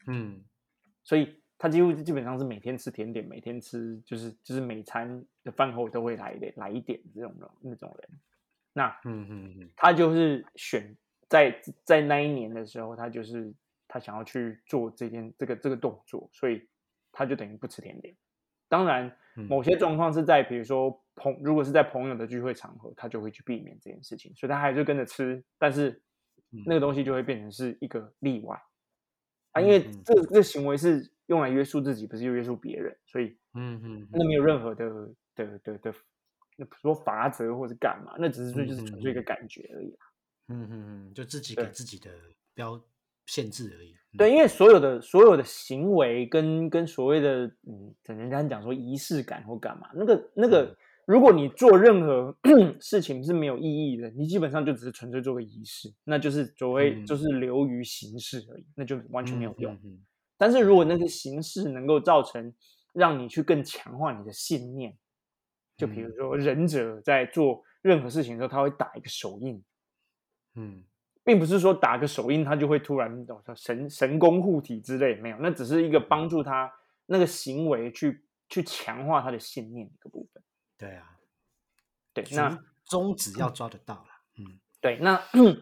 [0.07, 0.43] 嗯。
[1.03, 8.19] 所以他几乎基本上是每天吃甜点，每天吃就是就是每餐的饭后都会来一点来一点这种人那种人。
[8.73, 9.69] 那嗯嗯嗯。
[9.75, 10.95] 他就是选
[11.27, 13.53] 在在那一年的时候，他就是
[13.93, 16.65] 他想要去做这件这个这个动作，所以
[17.11, 18.15] 他就等于不吃甜点。
[18.69, 26.01] 当然，嗯某些状况是在比如说朋如果是在朋友的聚会场合，他就会去避免这件事情，所以他还是跟着吃，但是
[26.51, 28.57] 嗯那个东西就会变成是一个例外
[29.51, 34.89] 啊，因为这这行为是用来约束自己，不是约束别人，所以嗯嗯，那没有任何的
[35.35, 35.93] 的的的，
[36.55, 40.05] 那说法则或是干嘛，那只是说就是嗯纯粹一个感觉而已啦。
[40.47, 42.09] 嗯嗯嗯，就自己给自己的
[42.53, 42.81] 标
[43.25, 43.91] 限制而已。
[44.13, 44.17] 嗯。
[44.17, 50.75] 对，因为所有的所有的行为跟跟所谓的嗯，等人家讲说仪式感或干嘛，那个那个嗯，
[51.07, 52.37] 如果你做任何
[52.79, 57.05] 事情是没有意义的，你基本上就只是纯粹做个仪式，那就是所谓嗯。
[57.05, 59.73] 就是流于形式而已，那就完全没有用。
[59.75, 60.05] 嗯嗯。
[60.37, 62.53] 但是如果那个形式能够造成
[62.93, 64.97] 让你去更强化你的信念，
[65.77, 66.15] 就比如嗯。
[66.17, 69.63] 说忍者在做任何事情的时候，他会打一个手印，
[70.55, 70.83] 嗯
[71.23, 76.71] 并不是说打个手印他就会突然神神功护体之类，没有，那只是一个帮助他
[77.05, 80.43] 那个行为去去强化他的信念一个部分。
[80.77, 81.17] 对啊，
[82.13, 84.07] 对，那主宗旨要抓得到了。
[84.37, 85.15] 嗯对那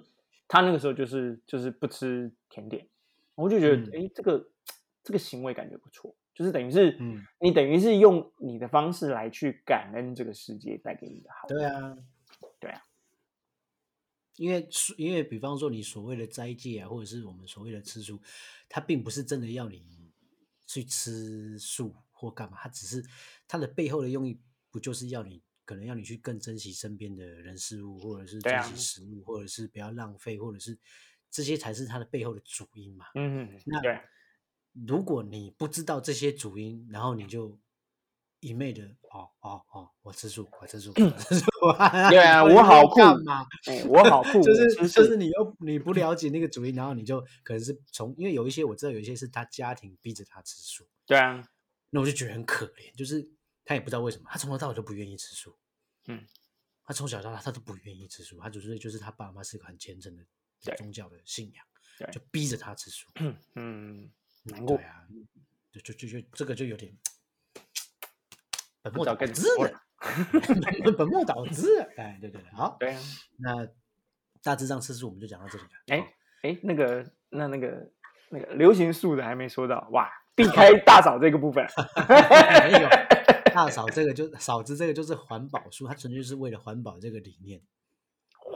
[0.47, 2.87] 他那个时候就是就是不吃甜点，
[3.35, 4.49] 我就觉得嗯哎、诶这个
[5.03, 11.47] 这个行为感觉不错，就是等于是嗯，你等于是用你的方式来去感恩这个世界带给你的好。
[11.49, 11.97] 对啊，
[14.39, 18.17] 因为因为比方说你所谓的斋戒啊，或者是我们所谓的吃素，
[18.69, 19.83] 它并不是真的要你
[20.65, 23.05] 去吃素或干嘛，它只是
[23.47, 24.39] 它的背后的用意，
[24.71, 30.79] 不就是要你可能要你去更珍惜身边的人事物，或者是珍惜食物，或者是不要浪费，或者是
[31.29, 33.07] 这些才是它的背后的主因嘛。
[33.15, 33.81] 嗯，那，
[34.87, 37.59] 如果你不知道这些主因，然后你就
[38.39, 41.45] 一昧的哦哦哦，我吃素，我吃素，我吃素，
[42.09, 43.45] 对啊 我好酷嘛？
[43.65, 51.47] 哎，我好酷，就是就是你又你不了解那个主因，然后你就可能是从因为有一些我知道有一些是他家庭逼着他吃素，对啊，
[51.89, 53.29] 那我就觉得很可怜，就是
[53.65, 55.55] 他也不知道为什么，他从头到尾都不愿意吃素，
[56.07, 56.25] 嗯，
[56.85, 60.25] 他从小到大他都不愿意吃素，他只是就是他爸妈是个很虔诚的
[60.77, 63.07] 宗教的信仰，就逼着他吃素，
[63.55, 64.09] 嗯，
[64.43, 65.05] 难过对，啊，
[65.71, 66.95] 就就就就这个就有点
[68.81, 69.81] 本末倒置怎么说了，
[70.83, 73.01] 本本末倒置了，哎，对对对，好，对啊，
[73.37, 73.67] 那
[74.41, 76.13] 大致上次数我们就讲到这里了，哎
[76.43, 77.91] 哎，那个那那个
[78.29, 81.65] 那个流行素的还没说到，哇，避开大嫂这个部分，
[82.71, 82.89] 没有
[83.53, 87.61] 大嫂这个就嫂子这个就是环保书，它纯粹是为了环保这个理念。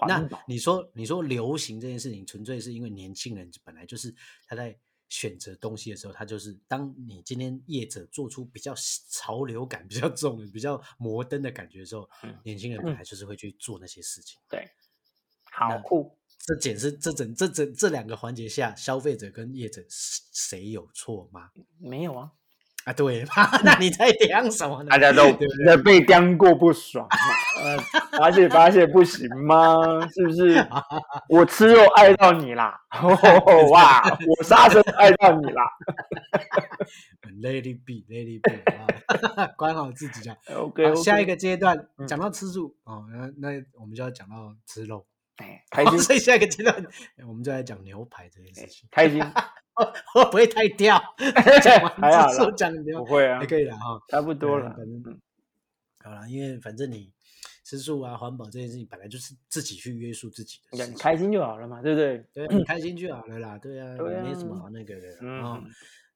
[0.07, 4.13] 那环保，你说你说流行这件事情，纯粹是因为年轻人本来就是
[4.47, 4.77] 他在
[5.13, 8.73] 选择东西的时候，他就是当你今天业者做出比较
[9.11, 14.39] 潮流感比较重的、比较摩登的感觉的时候，嗯年轻人本来就是会去做那些事情。
[14.49, 14.67] 对，
[15.51, 21.51] 好酷，这简是这整这整这两个环节下，消费者跟业者谁有错吗？
[21.77, 22.31] 没有啊，
[22.85, 23.23] 啊，对，
[23.63, 24.89] 那你在讲什么呢？
[24.89, 25.77] 大家都对不对？
[25.77, 27.17] 被刁过不爽嘛，
[27.63, 27.77] 呃，
[28.19, 29.75] 发泄发泄不行吗？
[30.09, 30.67] 是不是？
[31.29, 33.09] 我吃肉爱到你啦，哦
[33.71, 35.63] 哇，我杀生爱到你啦
[37.41, 38.71] Let it it be
[39.37, 40.37] 啊，管好自己就好。
[40.65, 45.05] ，OK，好下一个阶段嗯讲到吃素哦，那那我们就要讲到吃肉。
[45.37, 46.85] 哎，开好心所以下一个阶段
[47.27, 48.87] 我们就来讲牛排这件事情。
[48.91, 49.19] 开心，
[50.13, 51.01] 会不会太掉？
[51.63, 53.99] 讲还好完吃素啦讲牛不会啊还，可以了哈。
[54.09, 55.19] 差不多了反，正
[56.03, 57.11] 好了，因为反正你
[57.63, 62.47] 吃素啊、环保这件事情本来就是自己去约束自己的开心就好了嘛，对不对？
[62.47, 63.57] 对开心就好了啦。
[63.57, 65.41] 对啊，对没什么啊好那个的啦。
[65.43, 65.71] 哦嗯，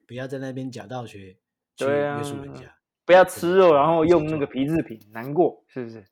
[0.06, 1.38] 不要在那边假道学
[1.76, 2.76] 去约束人家。
[3.06, 6.06] 不要吃肉，然后用那个皮制品，难过是不是？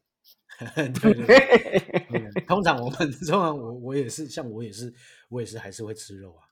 [1.01, 2.05] 对对对。
[2.11, 4.93] 嗯通常我们通常我我也是像我也是
[5.27, 6.47] 我也是还是会吃肉啊，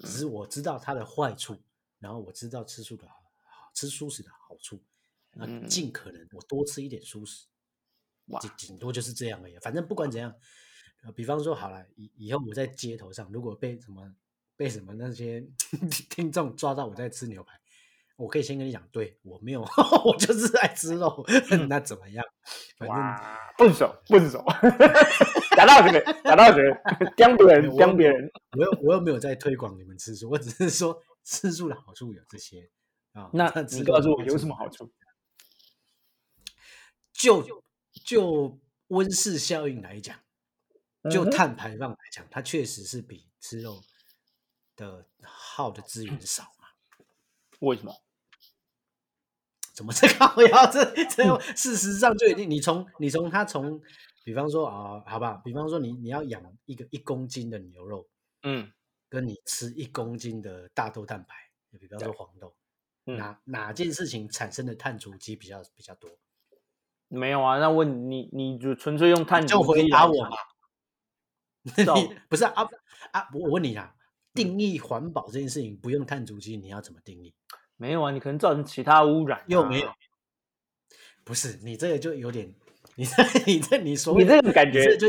[0.00, 1.56] 只是我知道它的坏处，
[1.98, 3.14] 然后我知道吃素的好
[3.72, 4.78] 吃素食的好处，
[5.32, 7.46] 那嗯尽可能我多吃一点素食，
[8.28, 9.56] 哇顶顶多就是这样而已。
[9.58, 10.34] 反正不管怎样，
[11.02, 14.12] 呃，比方说好了，以以后我在街头上如果被什么
[14.56, 15.44] 被什么那些
[16.10, 17.52] 听众抓到我在吃牛排。
[18.16, 19.62] 我可以先跟你讲，对我没有，
[20.04, 21.24] 我就是爱吃肉，
[21.68, 22.24] 那怎么样？
[22.76, 24.44] 反正哇，不手不手，
[25.56, 28.28] 打到这个，打到这个，刁别人，我刁别人。
[28.58, 32.68] 我又我又没有在推广你们吃素，我只是说吃素的好处有这些
[33.12, 33.30] 啊。
[33.32, 34.90] 那吃你告诉我有什么好处？
[37.12, 37.62] 就
[38.04, 38.58] 就
[38.88, 40.18] 温室效应来讲，
[41.10, 43.82] 就碳排放来讲，它确实是比吃肉
[44.76, 46.68] 的耗的资源少嘛。
[47.60, 47.94] 为什么？
[49.74, 53.80] 怎么 这个我要这这事实上就已经你从你从它从
[54.24, 58.08] 比方说啊，好吧，比方说你你要养一个一公斤的牛肉，
[58.42, 58.72] 嗯，
[59.08, 61.34] 跟你吃一公斤的大豆蛋白，
[61.78, 62.52] 比方说黄豆，
[63.06, 66.10] 嗯哪哪件事情产生的碳足迹比较比较多？
[67.08, 67.58] 没有啊。
[67.58, 70.36] 那问你，你就纯粹用碳就回答我嘛。
[72.30, 72.68] 不是啊啊
[73.12, 73.28] 啊！
[73.34, 73.96] 我我问你啊，嗯
[74.34, 77.34] 定义环保这件事情不用碳足迹，你要怎么定义？
[77.76, 79.92] 没有啊，你可能造成其他污染、啊，又没有。
[81.24, 82.54] 不是你这个就有点，
[82.94, 85.08] 你这 你这你所谓你这个感觉你这就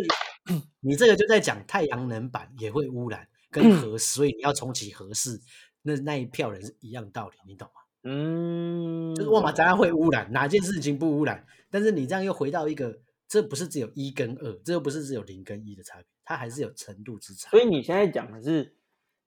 [0.81, 5.39] 你这个就在讲太阳能板也会污染，跟核所以你要重启核试，
[5.83, 7.78] 那那一票人是一样道理，你懂吗？
[8.03, 11.45] 嗯，就是我马当然会污染，哪件事情不污染？
[11.69, 17.49] 但是你这样又回到一个，这不是只有一跟二，这又不是只有零跟一的差别，它还是有程度之差。
[17.49, 18.75] 所以你现在讲的是，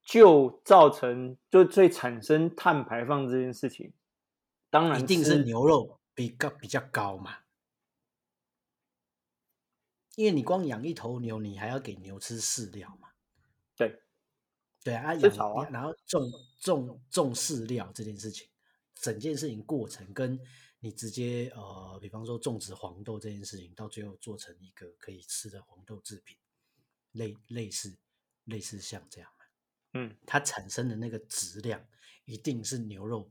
[0.04, 3.92] 就造成就最产生碳排放这件事情，
[4.70, 7.36] 当然一定是牛肉比高比较高嘛，
[10.16, 13.10] 因为你光养一头牛，你还要给牛吃饲料嘛。
[13.76, 14.00] 对
[14.82, 16.22] 对啊，养啊然后种
[16.58, 18.48] 种种饲料这件事情，
[19.02, 20.40] 整件事情过程跟
[20.78, 26.38] 你直接呃，比方说种植黄豆这件事情，到最后做成一个可以吃的黄豆制品，
[27.10, 27.98] 类类似
[28.44, 29.44] 类似像这样嘛。
[29.94, 31.84] 嗯，它产生的那个质量，
[32.24, 33.30] 一定是牛肉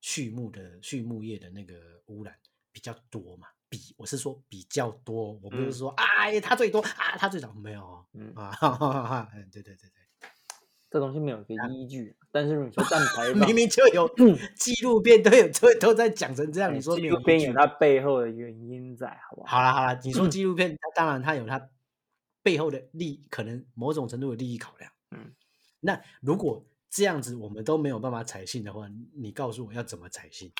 [0.00, 2.38] 畜牧的畜牧业的那个污染
[2.70, 3.48] 比较多嘛。
[3.68, 10.28] 比我是说比较多，我不是嗯说、哎它最多啊，它最少没有啊，哈哈哈哈嗯对对对对，
[10.90, 12.16] 这东西没有一个依据。
[12.32, 14.08] 但是你说蛋白棒，明明就有
[14.56, 19.58] 纪录片都有都都在讲成这样，哎你说没纪录片有它背后的原因在，好不好？
[19.58, 21.68] 好了好了，你说嗯纪录片，它当然它有它
[22.42, 24.90] 背后的利，可能某种程度的利益考量。
[25.10, 25.32] 嗯，
[25.80, 30.50] 那如果这样子我们都没有办法采信的话，你告诉我要怎么采信？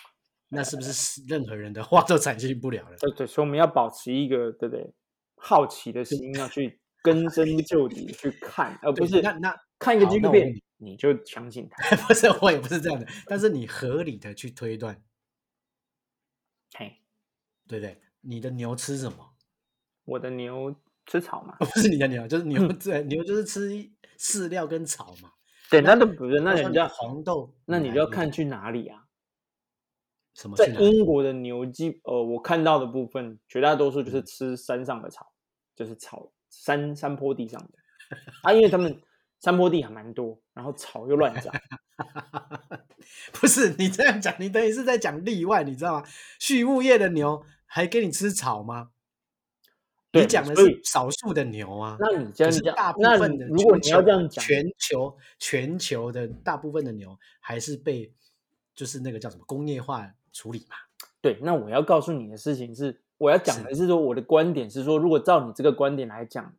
[0.48, 2.96] 那是不是是任何人的话都采信不了了？
[2.98, 4.92] 对对，所以我们要保持一个对不对
[5.37, 11.97] 好奇的心，要去根深 究底去看，而不对是那那看一个好纪录片你你就相信他。
[12.07, 15.03] 不是我也不是这样的，但是你合理的去推断，
[16.79, 16.99] 嘿，
[17.66, 18.01] 对不对？
[18.21, 19.35] 你的牛吃什么？
[20.05, 20.75] 我的牛
[21.07, 21.57] 吃草嘛？
[21.61, 23.68] 不是你的牛，就是牛，嗯对，牛就是吃
[24.18, 25.33] 饲料跟草嘛。
[25.71, 29.07] 对，那那都不是，那你人家黄豆，那你就要看去哪里啊？
[30.35, 35.33] 什么在英国的牛基，呃，我看到的部分绝大多数就是嗯吃山上的草，
[35.75, 37.79] 就是草山山坡地上的
[38.42, 39.01] 啊，因为他们
[39.42, 41.52] 山坡地还蛮多，然后草又乱长。
[43.33, 46.07] 不是你这样讲，你等于是在讲例外，你知道吗？
[46.38, 48.90] 畜牧业的牛还给你吃草吗？
[50.12, 58.12] 你讲的是少数的牛啊，那你这样是大，部分的你如果你要这样讲，全球全球的大部分的牛还是被
[58.74, 60.76] 就是那个叫什么工业化处理嘛？
[61.20, 66.55] 对，那我要告诉你的事情是，我要讲的是说，我的观点是说，如果照你这个观点来讲，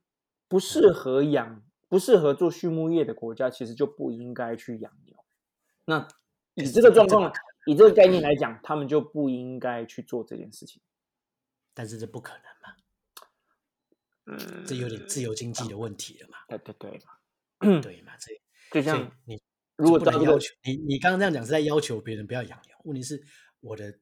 [0.48, 1.62] 不适合养、
[1.94, 5.16] 不适合做畜牧业的国家，其实就不应该去养牛。
[5.86, 6.08] 那
[6.56, 7.32] 以这个状况，
[7.68, 10.82] 以这个概念来讲，他们就不应该去做这件事情。
[11.72, 12.76] 但是这不可能嘛，
[14.26, 17.12] 嗯，这有点自由经济的问题了嘛，对对对嘛，
[17.80, 18.14] 对嘛？
[18.18, 18.34] 这
[18.72, 19.40] 就像你
[19.76, 22.76] 如果不能要求你，你刚刚这样讲是在要求别人不要养牛。
[22.86, 23.24] 问题是
[23.60, 24.00] 我的，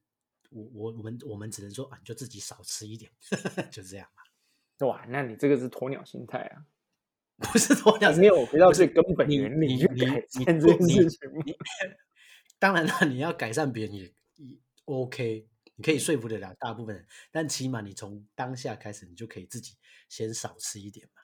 [0.50, 3.12] 我我我们我们只能说啊，你就自己少吃一点，
[3.70, 4.88] 就这样嘛。
[4.88, 6.66] 哇，那你这个是鸵鸟心态啊，
[7.42, 11.20] 不是鸵鸟，没有回到最根本原理你你去改你善这件你事情
[12.60, 14.04] 当然了，你要改善别人也
[14.36, 19.76] 也 OK，你可以说服得了大部分人，但起码你从当下开始，你就可以自己
[20.08, 21.22] 先少吃一点嘛。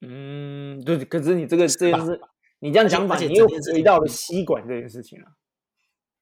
[0.00, 2.20] 嗯，对，可是你这个这吧件事，
[2.60, 5.36] 你这样讲法，而且你又这件事情回到了吸管这件事情了。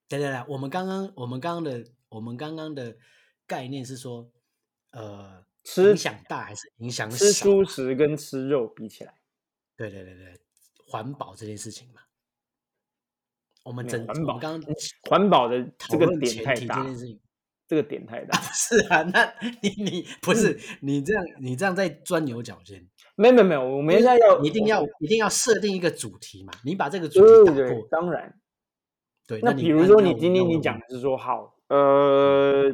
[0.08, 2.96] 对对对，我们刚刚我们刚刚的我们刚刚的
[3.46, 4.30] 概念是说，
[4.90, 7.52] 呃，吃影响大还是影响吃少嘛？
[7.52, 9.14] 蔬食跟吃肉比起来，
[9.76, 10.40] 对对对对，
[10.86, 12.00] 环保这件事情嘛，
[13.64, 14.74] 我们整环保刚刚嗯
[15.08, 17.20] 环保的讨这个点太大提这件事情。
[17.66, 18.38] 这个点太大。
[18.52, 28.38] 是啊，那你你不是嗯你这样你这样在钻牛角尖，没有没有没有，我们现在要一定要一定要设定一个主题嘛，你把这个主对对对题打破，，当然。
[29.26, 29.40] 对。
[29.42, 32.64] 那你比如说你今天你讲的是说好，呃，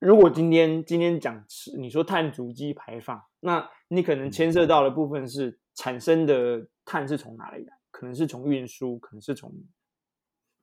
[0.00, 7.72] 如果今天今天讲吃，你说碳足迹排放，那你可能嗯牵涉到的部分是产生的碳是从哪里来？
[7.90, 9.52] 可能是从运输，可能是从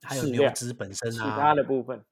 [0.02, 2.04] 还有牛脂本身啊其啊，他的部分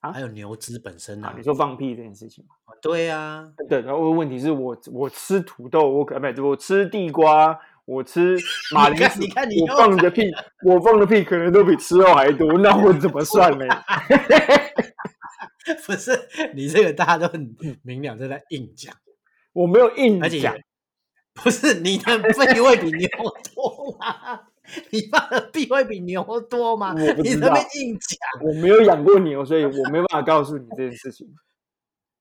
[0.00, 2.54] 啊还有牛脂本身啊，，啊你说放屁这件事情嘛？
[2.80, 8.36] 对啊，对，然后问题是我我吃土豆，我可不我吃地瓜，我吃
[8.74, 10.22] 马铃薯，你看你看你我放的屁，
[10.64, 13.66] 我放的屁可能都比吃肉还多，那我怎么算呢？
[15.86, 16.10] 不是
[16.54, 18.94] 你这个大家都很明了，都在硬讲，
[19.52, 20.54] 我没有硬讲，
[21.34, 23.08] 不是你的 肺会比牛
[23.54, 24.40] 多吗？
[24.90, 26.94] 你放的屁会比牛多吗？
[26.94, 31.26] 我不知道硬讲，我没有养过牛，所以我没办法告诉你这件事情。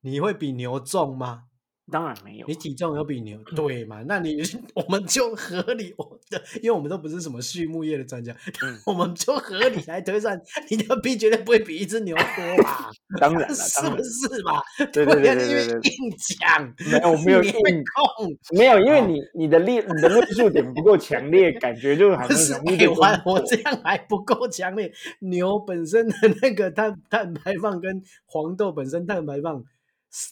[0.02, 1.44] 你会比牛重吗？
[1.92, 4.02] 当然没有你，体重有比牛对嘛？
[4.08, 4.42] 那你
[4.74, 12.90] 我们就合理，我的，因为我们都不是什么畜牧业的专家，嗯 我们就合理来推算，你的屁绝对不会比一只牛多吧？
[13.20, 14.62] 当然了，是不是嘛？
[14.94, 24.92] 对对对因为对对对硬讲，没有没有硬控，没有，因为哦你你的力你的论述点不够强烈，感觉就好像容易被攻我我这样还不够强烈。
[25.20, 29.66] 牛本身的那个碳碳排放跟黄豆本身碳排放，是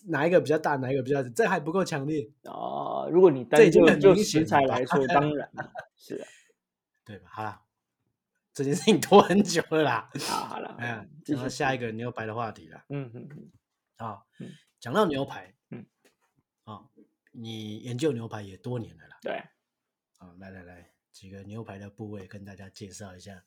[0.08, 1.30] 哪一个比较大，哪一个比较小？
[1.30, 3.08] 这还不够强烈，啊。
[3.10, 6.28] 如果你这单就就食材来说， 当然了是啊。
[7.06, 7.30] 对吧？
[7.32, 7.62] 好了，
[8.54, 10.10] 这件事情拖很久了啦。
[10.20, 13.52] 好，好了， 哎呀，继续讲到下一个牛排的话题了嗯嗯嗯，
[13.98, 14.52] 啊嗯。
[14.80, 15.86] 讲到牛排，嗯，
[16.66, 16.86] 啊，
[17.32, 19.18] 你研究牛排也多年了啦。
[19.22, 19.34] 对，
[20.20, 23.44] 啊，来来来，几个牛排的部位跟大家介绍一下，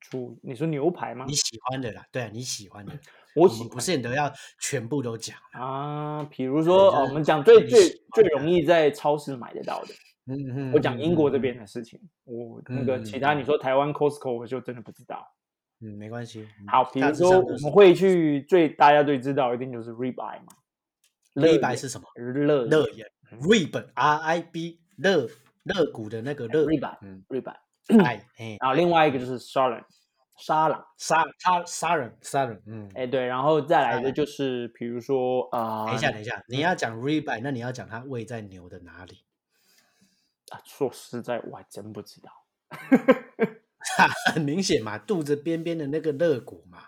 [0.00, 1.34] 出，你说牛排吗你？
[1.34, 2.92] 喜欢的啦，对啊，你喜欢的，
[3.34, 5.36] 我喜欢不见得要全部都讲。
[5.52, 9.94] 啊，比如说，哦，我们讲最最最容易在超市买得到的。
[10.26, 15.26] 嗯嗯，我讲英国这嗯，边的事情，我那个其他你说台湾 Costco 我就真的不知道。
[15.80, 16.46] 嗯，没关系。
[16.60, 20.46] 嗯好，比如说我们会去最大家最知道一定就是 rib eye 嘛
[21.34, 22.06] ，rib eye 是什么？
[22.14, 23.04] 乐乐眼
[23.40, 25.26] rib R I B 乐
[25.64, 27.56] 肋骨的那个乐，ribeye 嗯，ribeye，
[28.04, 29.82] 哎，哎，然后另外一个就是 sirloin
[30.42, 39.24] 沙朗，杀杀杀人杀人，嗯，哎对，然后再来的沙朗就是比如说啊，等一下等一下，你要讲 ribeye，那你要讲它位在牛的哪里？
[40.50, 42.30] 啊说实在我还真不知道。
[44.34, 46.86] 很明显嘛，肚子边边的那个肋骨嘛，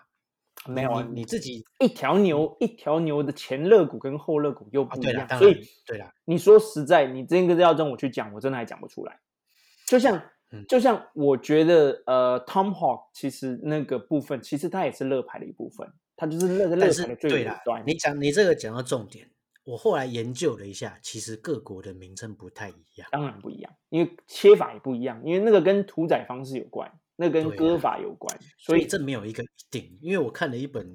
[0.67, 9.19] 没有啊你你自己一条牛，一条牛的前肋骨跟后肋骨又不一样，所以对了，你说实在，你这个要让我去讲，我真的还讲不出来。
[9.87, 10.21] 就像嗯，
[10.67, 17.83] 就像我觉得，呃，Tom Hawk 其实那个部分，其实它也是乐牌的一部分，它就是肋肋但是排的最对啦尾端。
[17.85, 19.29] 你讲你这个讲到重点，
[19.63, 23.07] 我后来研究了一下，其实各国的名称不太一样。
[23.11, 30.87] 当然不一样，因为切法也不一样，因为那个跟屠宰方式有关，那跟对啊割法有关，所以所以这没有一个一定，因为我看了一本，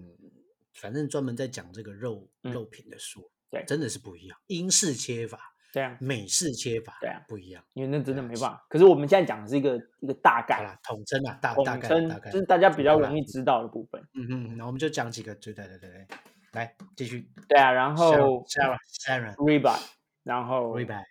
[0.74, 4.38] 反正专门在讲这个肉、嗯肉品的书，对真的是不一样。
[4.46, 7.62] 英式切法、这样，美式切法，对啊不一样。
[7.74, 8.66] 因为那真的对啊没办法。
[8.68, 14.00] 可是我们现在讲的是一个一个大概啦，统称啊，大大概大概就是大家比较容易知道的部分。
[14.14, 16.06] 嗯嗯，那我们就讲几个，对对对对对，
[16.52, 17.30] 来继续。
[17.48, 19.80] 对啊，然后 Sharon Sharon ribeye，
[20.24, 21.04] 然后 r i b e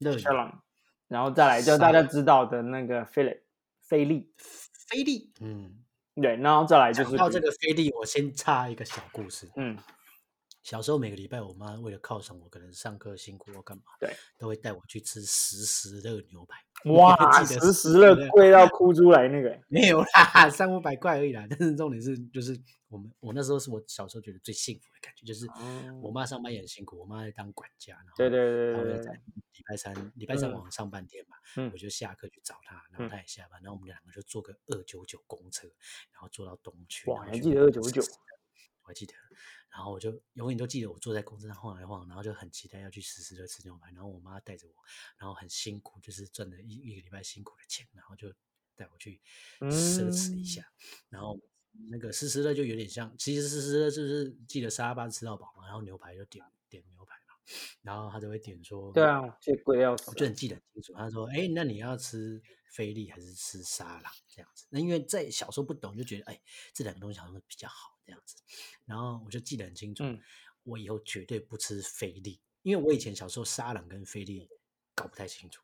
[0.00, 0.52] 乐 s h a l o n
[1.08, 3.36] 然后再来就大家知道的那个菲力
[3.80, 4.32] 菲利，
[4.88, 5.84] 菲利，嗯，
[6.20, 9.48] 对，然后再来就是讲到这个菲利，我先插一个小故事。
[9.56, 9.76] 嗯，
[10.64, 16.58] 小时候每个礼拜，我妈为了犒赏我，可能上课辛苦或干嘛，对，都会带我去吃十十乐牛排。
[16.90, 21.46] 哇，记得十十乐贵到哭出来那个，没有啦，三五百块而已啦。
[21.50, 22.58] 但是重点是，就是
[22.88, 25.46] 我们我那时候是我小时候觉得最幸福的感觉，就是
[26.00, 29.12] 我哦妈上班也很辛苦，我妈在当管家，然后对对对对对，
[29.52, 35.68] 礼拜三礼拜三嗯晚上上半天嘛，嗯我就下课去找她，然后嗯她也下班，然后我们两个就坐个二九九公车，
[36.10, 37.10] 然后坐到东区。
[37.10, 38.10] 哇你还记得299买吃
[38.84, 39.12] 我还记得。
[39.74, 43.90] 然后我就永远都记得我坐在公车上晃来晃，然后就很期待要去实时的吃牛排。
[43.90, 44.74] 然后我妈带着我，
[45.18, 48.32] 然后很辛苦，就是赚了一一个礼拜辛苦的钱，然后就
[48.76, 49.20] 带我去
[49.62, 50.72] 奢侈一嗯下。
[51.08, 51.36] 然后
[51.90, 57.34] 那个湿湿的就有点像，其实湿湿的就是记得沙拉吧吃到饱嘛，然后牛排就点点牛排嘛，
[57.82, 60.92] 然后他就会点说，对啊，这贵要死我就很记得很清楚。
[60.92, 66.40] 他说：“哎，那你要吃菲力还是吃沙拉这样子？”那因为在小时候不懂，就觉得哎，
[66.72, 68.36] 这两个东西好像比较好这样子。
[68.84, 70.20] 然后我就记得很清楚，嗯
[70.64, 74.48] 我以后绝对不吃菲力，因为我以前小时候沙朗跟菲力
[74.94, 75.62] 搞不太清楚。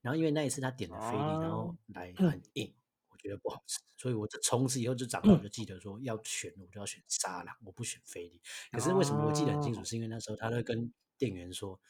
[0.00, 2.74] 然后因为那一次他点了菲力，然后哦来很硬，
[3.10, 8.40] 我觉得不好吃，所以我就从此以后就长大，我就记得说要选我就要选沙朗，我不选菲力。
[8.72, 9.80] 可是为什么我记得很清楚？
[9.80, 11.80] 哦是因为那时候他会跟店员说。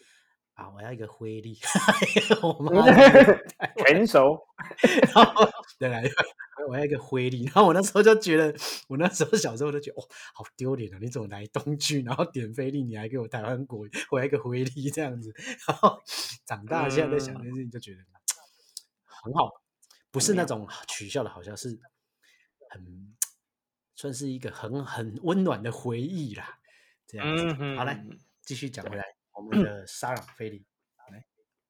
[0.54, 1.58] 啊，我要一个灰力，
[2.42, 2.84] 我 妈
[3.86, 4.38] 全熟，
[5.14, 5.48] 然后
[5.78, 5.98] 对啦，
[6.68, 8.54] 我要一个灰力，然后我那时候就觉得，
[8.88, 10.98] 我那时候小时候就觉得，哦，好丢脸啊！
[11.00, 15.32] 你怎么来东区，然后点菲力，你还给我台湾国，我要一个灰力这样子。
[15.66, 15.98] 然后
[16.44, 17.98] 长大现在在想这件事情，就觉得
[19.24, 19.50] 很好，
[20.10, 21.68] 不是那种取笑的好笑，是
[22.68, 23.14] 很
[23.94, 26.58] 算是一个很很温暖的回忆啦。
[27.06, 28.10] 这样子，嗯好来哼
[28.42, 29.04] 继续讲回来，
[29.44, 30.64] 我们的沙朗菲力，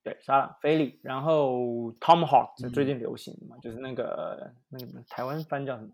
[0.02, 2.24] 对，沙朗菲力，然后 Tom
[2.62, 5.92] 嗯最近流行的嘛，就是那个那个台湾翻叫什么？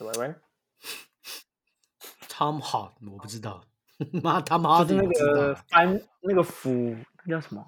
[0.00, 0.34] 喂喂
[2.28, 3.64] ，Tom Hot，我不知道，
[4.22, 7.66] 妈 Tom Hot 就是那个啦翻那个腐那叫什么？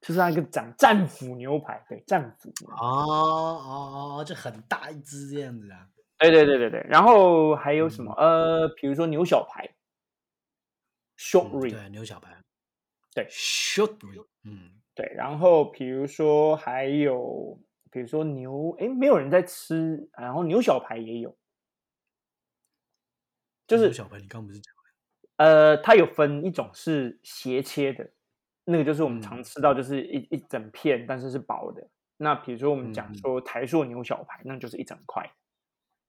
[0.00, 2.50] 就是那个讲战斧牛排，对，战斧。
[2.68, 5.88] 哦哦哦，就很大一只这样子啊。
[6.20, 8.12] 对对对对对，然后还有什么？
[8.12, 9.66] 呃，比如说牛小排
[11.16, 12.36] ，short 嗯 rib，、对，牛小排，
[13.14, 17.58] 对，short rib，嗯，对，然后比如说还有，
[17.90, 21.34] 比如说牛，诶，没有人在吃，然后牛小排也有，
[23.66, 24.74] 就是牛小排，你刚刚不是讲
[25.38, 28.10] 呃，它有分一种是斜切的，
[28.64, 29.44] 那个就是我们常嗯。
[29.44, 31.88] 吃到，就是一一整片，但是是薄的。
[32.18, 35.30] 那比如说我们讲说台塑牛小排，那就是一整块，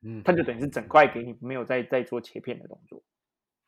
[0.04, 3.04] 嗯，它就等于是整块给你，没有再再做切片的动作。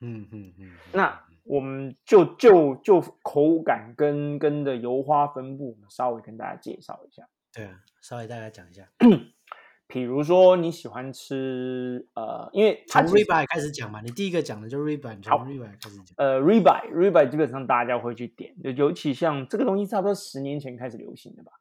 [0.02, 7.28] 嗯嗯嗯，那我们就就就口感跟跟的油花分布，我们稍微跟大家介绍一下。
[7.54, 8.90] 对啊，稍微大家讲一下，
[9.88, 21.52] 比如说你喜欢吃呃，因为它从其实 ribeye 开始讲嘛，你第一个讲的就是 ribeye，从 ribeye 开始讲，呃 ribeye ribeye 基本上大家会去点，就尤其像这个东西差不多十年前开始流行的吧，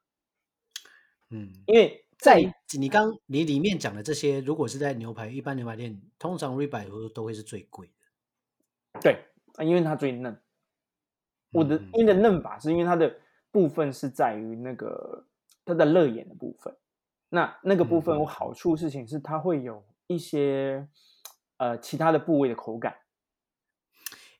[1.29, 10.39] 嗯，因为在你你刚你里面讲的这些，如果是在牛排一般牛排店，通常 ribeye 都都会是最贵的，对，啊因为它最嫩。
[11.51, 13.19] 我的嗯嗯因为的嫩法是因为它的
[13.51, 15.25] 部分是在于那个
[15.65, 16.75] 它的肋眼的部分，
[17.29, 20.87] 那那个部分嗯嗯有好处事情是它会有一些
[21.57, 22.97] 呃其他的部位的口感。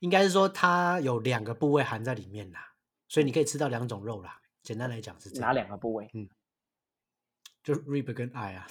[0.00, 2.74] 应该是说它有两个部位含在里面啦，
[3.08, 4.40] 所以你可以吃到两种肉啦。
[4.62, 6.10] 简单来讲是这哪，两个部位？
[7.64, 8.66] 就 rib 跟 eye 啊，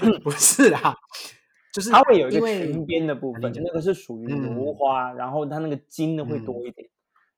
[0.24, 0.96] 不是啊，
[1.72, 6.88] 就是它会有一个裙边的部分，那个是属于油嗯花，然后它那个筋的会多一点。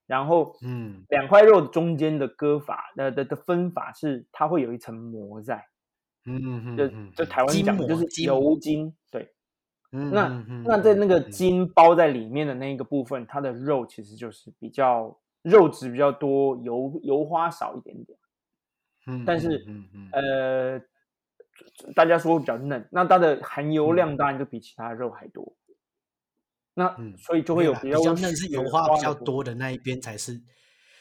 [0.07, 5.65] 然后，嗯两块肉中间的割法的的的分法是，它会有一层膜在，
[6.27, 8.95] 嗯嗯嗯，就就台湾讲的就是油筋。
[9.11, 9.33] 对，
[9.91, 10.29] 嗯那
[10.65, 18.19] 那在那个嗯筋包在里面的那个部分，它的肉其实就是比较肉质比较多，油油花少一点点。
[19.07, 20.81] 嗯但是嗯嗯呃，
[21.95, 25.57] 大家说比较嫩，那它的含油嗯量当然就比其他肉还多。
[26.75, 30.41] 那嗯所以就会有比较嫩是油花比较多的那一边才是，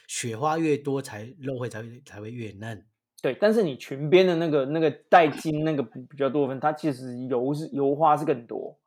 [0.07, 2.85] 雪花越多才肉会才会才会越嫩。
[3.21, 8.77] 对，但是你裙边的那个那个带筋那个比比较多分，它其实油是油花是更多，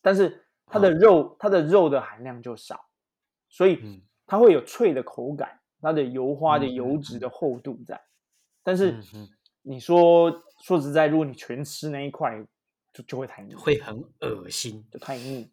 [0.00, 2.88] 但是它的哦肉、它的肉的含量就少，
[3.48, 8.00] 所以嗯它会有脆的口感，它的油花的油脂的厚度在。
[8.62, 9.00] 但是
[9.62, 10.30] 你说
[10.62, 12.44] 说实在，如果你全吃那一块，
[12.92, 14.84] 就就会太腻，会很恶心。
[14.90, 15.50] 就太腻。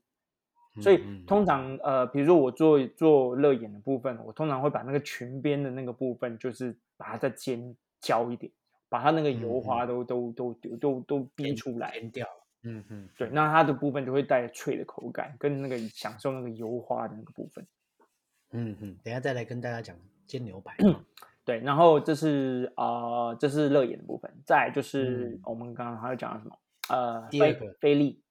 [0.82, 8.52] 所以通常呃，比如说我做做乐眼的部分，我通常会把那个裙边的那个部分，就是把它再煎焦一点，
[8.88, 11.92] 把它那个油嗯花都、都都都都都逼出来。
[11.92, 12.48] 偏掉了。
[12.64, 17.66] 嗯嗯，对，那它的部分就会带脆的口感，跟那个享受那个油花的那个部分。
[18.52, 19.96] 嗯嗯，等一下再来跟大家讲
[20.26, 20.76] 煎牛排。
[21.48, 25.42] 对，然后这是呃，这是乐眼的部分，再就是嗯。
[25.46, 26.60] 我们刚刚还有讲到什么？
[26.90, 27.74] 呃，菲第二个。
[27.80, 28.22] 菲力。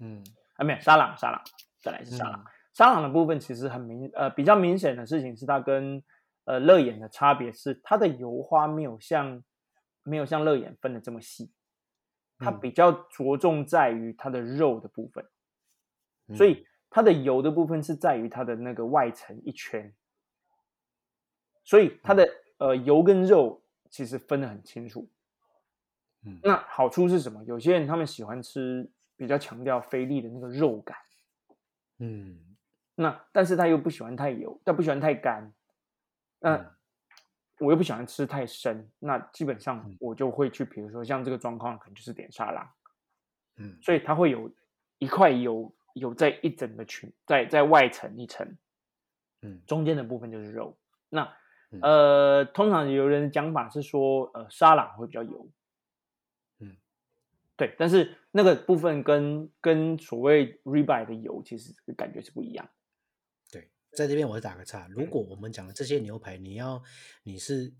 [0.00, 0.24] 嗯。
[0.56, 1.40] 啊，没有沙朗，沙朗，
[1.80, 2.44] 再来是沙朗。
[2.74, 6.02] 沙朗的部分其实很明，呃，比较明显的事情是它跟
[6.44, 9.40] 呃乐眼的差别是，它的油花没有像
[10.02, 11.52] 没有像乐眼分的这么细，
[12.40, 12.58] 它嗯。
[12.58, 15.24] 比较着重在于它的肉的部分，
[16.26, 19.94] 嗯所以它的油的部分是在于它的那个外层一圈，
[21.64, 25.08] 所以它的呃油跟肉其实分得很清楚。
[26.24, 27.42] 嗯那好处是什么？
[27.44, 30.96] 有些人他们喜欢吃比较强调菲力的那个肉感。
[31.98, 32.38] 嗯
[32.94, 35.52] 那但是他又不喜欢太油，他不喜欢太干，
[36.38, 36.70] 那、嗯
[37.58, 42.68] 我又不喜欢吃太深，那基本上嗯我就会去，比如说像这个状况，可能就是点沙拉，
[43.56, 44.52] 嗯所以它会有
[44.98, 48.58] 一块油有在一整个群，在在外层一层，
[49.42, 50.76] 嗯中间的部分就是肉。
[51.08, 51.30] 那嗯
[51.80, 55.48] 呃，通常有人讲法是说，呃，沙朗会比较油，
[56.58, 56.76] 嗯，
[57.56, 62.68] 对，但是那个部分跟跟所谓 ribeye 的油其实感觉是不一样。
[63.50, 64.86] 对，在这边我打个岔。
[64.88, 66.82] 如果我们讲的这些牛排，你要
[67.22, 67.72] 你是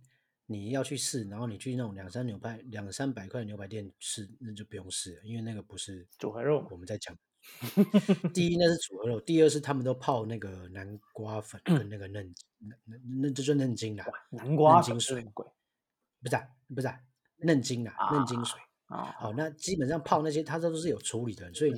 [0.46, 7.16] 你要去试，然后你去那种两三牛排两三百块的牛排店试，那就不用试了，因为那个不是组合肉我们在讲。
[8.32, 12.51] 第一那是组合肉，第二是他们都泡那个南瓜粉跟那个嫩那
[12.84, 17.00] 那那这就嫩筋啦，南瓜水不是啊不是啊
[17.38, 18.60] 嫩筋啦，嫩筋水。
[18.86, 19.14] 啊？
[19.18, 21.74] 好，那基本上泡那些它都是有处理的，所以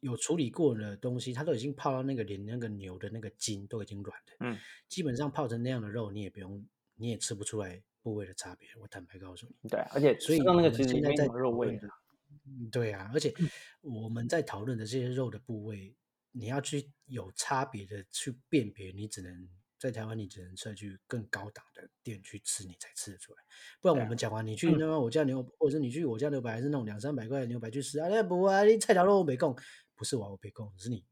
[0.00, 4.32] 有处理过的东西，它都已经泡到那个连那个牛的那个筋都已经软的。
[4.40, 4.58] 嗯，
[4.88, 6.66] 基本上泡成那样的肉，你也不用，
[6.96, 8.68] 你也吃不出来部位的差别。
[8.80, 11.86] 我坦白告诉你，对啊，而且所以那个其实现在在肉味的。
[11.86, 13.34] 嗯对啊，而且
[13.80, 15.92] 我们在讨论的这些肉的部位，
[16.30, 19.48] 你要去有差别的去辨别，你只能
[19.78, 23.38] 在台湾，你只能再去更高档的店去吃，你才吃得出来。
[23.80, 29.54] 不然我们讲完，你去那么我家牛，或者是你去我家牛排，还是那种两三百块的牛排去吃啊，那不啊，你菜条肉我没供，
[29.94, 31.04] 不是我我没供，是你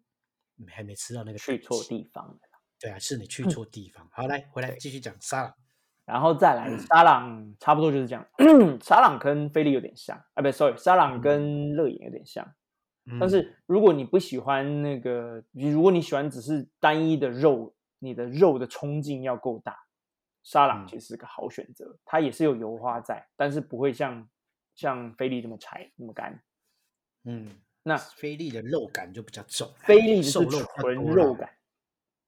[0.57, 1.83] 你还没吃到那个去错。
[1.85, 2.39] 地方了。
[2.81, 4.09] 对啊，是你嗯去错地方。
[4.13, 5.55] 好，来回来继续讲沙朗。
[6.07, 8.27] 然后再嗯来沙朗，差不多就是这样。
[8.83, 12.55] 沙朗跟菲力有点像啊，不，sorry，沙朗跟乐眼有点像。
[13.21, 17.74] 但嗯是如果你不喜欢那个，如果你喜欢只是单一的肉，
[18.05, 19.77] 你的肉的冲劲要够大，
[20.43, 21.99] 沙朗嗯其实是个好选择。
[22.05, 24.29] 它也是有油花在，但是不会像
[24.75, 26.43] 像菲力这么柴那么干。
[27.25, 31.51] 嗯，那菲力的肉感就比较重啊，菲力是纯，肉感，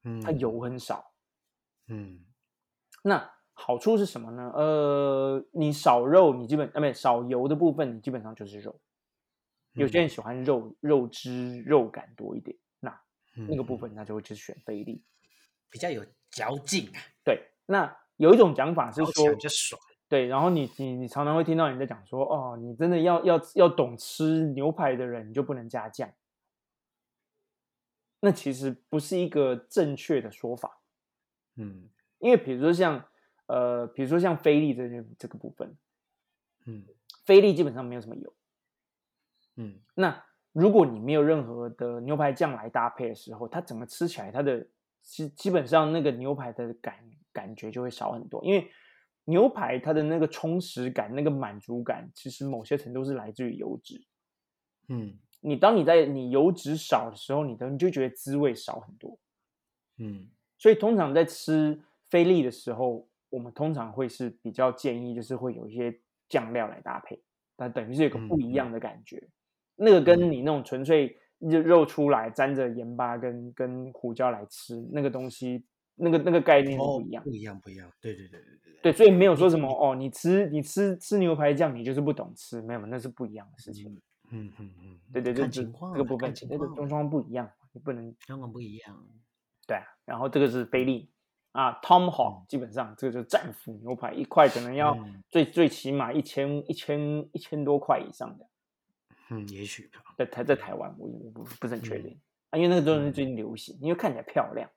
[0.04, 1.12] 嗯，它油很少。
[1.88, 2.24] 嗯
[3.02, 4.50] 那好处是什么呢？
[4.54, 8.80] 呃，你少肉，你基本啊，不少油的部分，你基本上就是肉。
[9.72, 13.00] 有些嗯人喜欢肉肉汁肉感多一点，那
[13.34, 15.04] 那个部嗯分那就会去选菲力。
[15.76, 19.78] 比较有嚼劲啊，对，那有一种讲法是说比较爽。
[20.08, 26.10] 对，然后你你你常常会听到人在讲说，哦，你真的要要要懂吃牛排的人，你就不能加酱。
[28.20, 30.80] 那其实不是一个正确的说法，
[31.56, 33.04] 嗯因为比如说像
[33.44, 35.76] 呃，比如说像菲力这些这个部分，
[36.64, 36.86] 嗯
[37.26, 38.32] 菲力基本上没有什么油。
[39.56, 44.66] 嗯那如果你没有任何的牛排酱来搭配的时候，它整个吃起来，它的
[45.06, 46.94] 基基本上那个牛排的感
[47.32, 48.68] 感觉就会少很多，因为
[49.24, 54.04] 牛排它的那个充实感、那个满足感，其实某些程度是来自于油脂。
[54.88, 59.18] 嗯你当你在你油脂少的时候，你的你就觉得滋味少很多。
[59.98, 60.28] 嗯
[60.58, 61.80] 所以通常在吃
[62.10, 67.22] 菲力的时候，我们通常会是比较建议，就是会有一些酱料来搭配，
[67.56, 69.22] 但等于是有个不一样的感觉。
[69.76, 75.64] 那个跟你那种纯粹肉肉出来沾着盐巴跟跟胡椒来吃那个东西，
[75.94, 77.24] 那个那个概念是哦不一样。
[77.24, 83.92] 不一样不一样，对对对对对对，所以没有说什么哦，你吃你吃吃牛排酱，你就是不懂吃，没有，那是不一样的事情。
[84.30, 86.48] 嗯嗯嗯，对对这情况啊这个部分情
[86.88, 89.06] 况不一样，你不能状况不一样，
[89.66, 91.08] 对啊，然后这个是菲力
[91.52, 98.46] 啊，Tomahawk 基本上这个就是战斧牛排，一块可能要嗯最、最起码一千一千一千多块以上的，
[99.30, 102.20] 嗯，也许吧，在台在台湾我我不不是很确嗯定、
[102.50, 104.70] 啊，因为那个东西最近流行，因为看起来漂亮。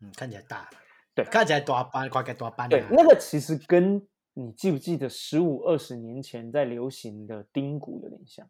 [0.00, 0.68] 嗯，看起来大，
[1.14, 8.48] 对看起来大班，快该大班对，那个其实跟你记不记得十五二十年前在流行的丁骨有点像，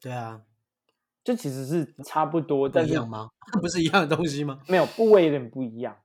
[0.00, 0.42] 对啊，
[1.24, 3.30] 这其实是差不多，不但是一样吗？
[3.60, 4.62] 不是一样的东西吗？
[4.68, 5.96] 没有部位有点不一样。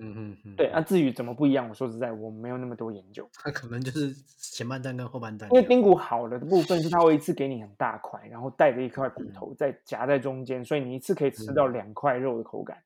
[0.00, 3.28] 嗯嗯嗯，对，那、至于怎么不一样，我说实在我没有那么多研究。
[3.34, 9.32] 它 可能就是前半段跟后半段，因为丁骨好的部分是它会一次给你很大块，然后带着一块骨嗯。
[9.32, 12.78] 头再夹在中间，所以你一次可以吃到两块肉的口感。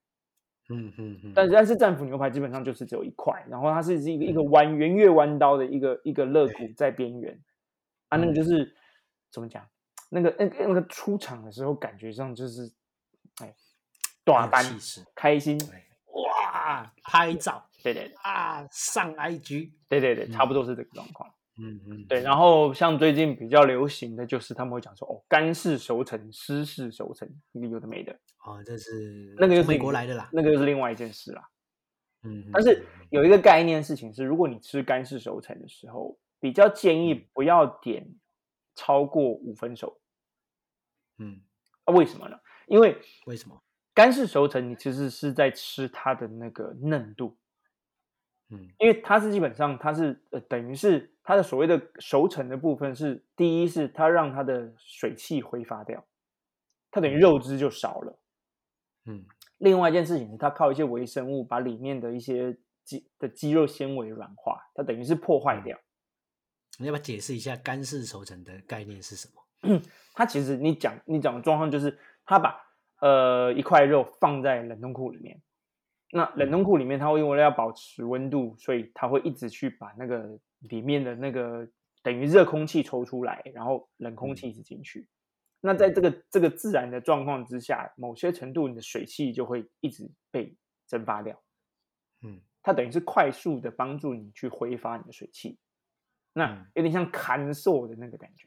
[0.68, 7.38] 嗯嗯嗯，但是但是战斧牛排基本上就是只有一块，然后它是一个一个弯圆月弯刀的一个一个肋骨在边缘，
[8.08, 8.34] 啊，那个嗯。
[8.34, 8.74] 就是
[9.30, 9.66] 怎么讲？
[10.14, 12.70] 那个那个那个出场的时候感觉上就是，
[13.40, 13.54] 哎，
[14.24, 15.58] 大很班有气势开心，
[16.52, 21.32] 对，哇，拍照对对啊，上 IG，对对对，差不多是这个状况。
[21.58, 28.12] 嗯嗯，对，然后像最近比较流行的就是他们会讲说，哦，干式熟成、湿式熟成，有的没的，
[28.44, 31.46] 哦，这是那个就是美国来的啦，那个又是另外一件事啦。
[32.22, 38.08] 嗯，但是有一个概念事情是，如果你吃干式熟成的时候，比较建议不要点
[38.74, 40.00] 超过五分熟
[41.18, 41.42] 嗯，
[41.84, 41.92] 啊？
[41.92, 42.38] 为什么呢？
[42.66, 42.96] 因为
[43.26, 43.62] 为什么？
[43.94, 47.36] 干式熟成你其实是在吃它的那个嫩度，
[48.50, 56.04] 嗯因为它是基本上它是呃等于是它的所谓的熟成的部分是第一是它让它的水汽挥发掉，
[56.90, 58.18] 它等于肉汁就少了。
[59.06, 59.24] 嗯
[59.58, 65.78] 另外一件事情是它靠一些微生物把里面的一些肌的肌肉纤维软化，它等于是破坏掉。
[66.78, 69.80] 你要不要解释一下干式熟成的概念是什么？
[70.14, 72.58] 它其实你讲你讲的状况就是，它把
[73.02, 75.42] 呃一块肉放在冷冻库里面，
[76.12, 81.68] 那冷冻库里面它会因为要保持温度，所以它会一直去把那个里面的那个
[82.00, 85.08] 等于热空气抽出来，然后冷空气一直进去。
[85.60, 91.42] 那在这个这个自然的状况之下，某些程度你的水汽就会一直被蒸发掉。
[92.22, 95.58] 嗯它等于是快速的帮助你去挥发你的水汽，
[96.32, 98.46] 那嗯有点像砍瘦的那个感觉。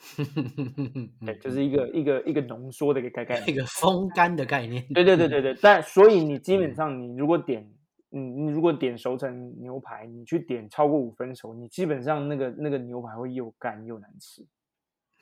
[1.26, 3.50] 对，就是一个一个一个浓缩的一个概概念。
[3.50, 4.82] 一个风干的概念。
[4.94, 7.62] 对对对对对，但所以你基本上你如果点，
[8.12, 14.42] 嗯，你如果点熟成牛排，你去点超过五分熟，你基本上那个那个牛排会又干又难吃，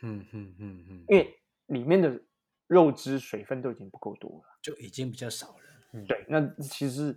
[0.03, 1.35] 嗯嗯嗯嗯，因为
[1.67, 2.21] 里面的
[2.69, 4.45] 肉汁水分都已经不够多了。
[4.63, 5.55] 就已经比较少了。
[5.95, 7.17] 嗯，对，那其实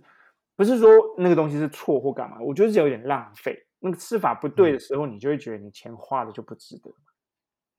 [0.56, 3.56] 不是说那个东西是错或干嘛，我觉得是有点浪费。
[3.78, 6.92] 那个吃法不对的时候，你就会觉得你钱花的就不值得。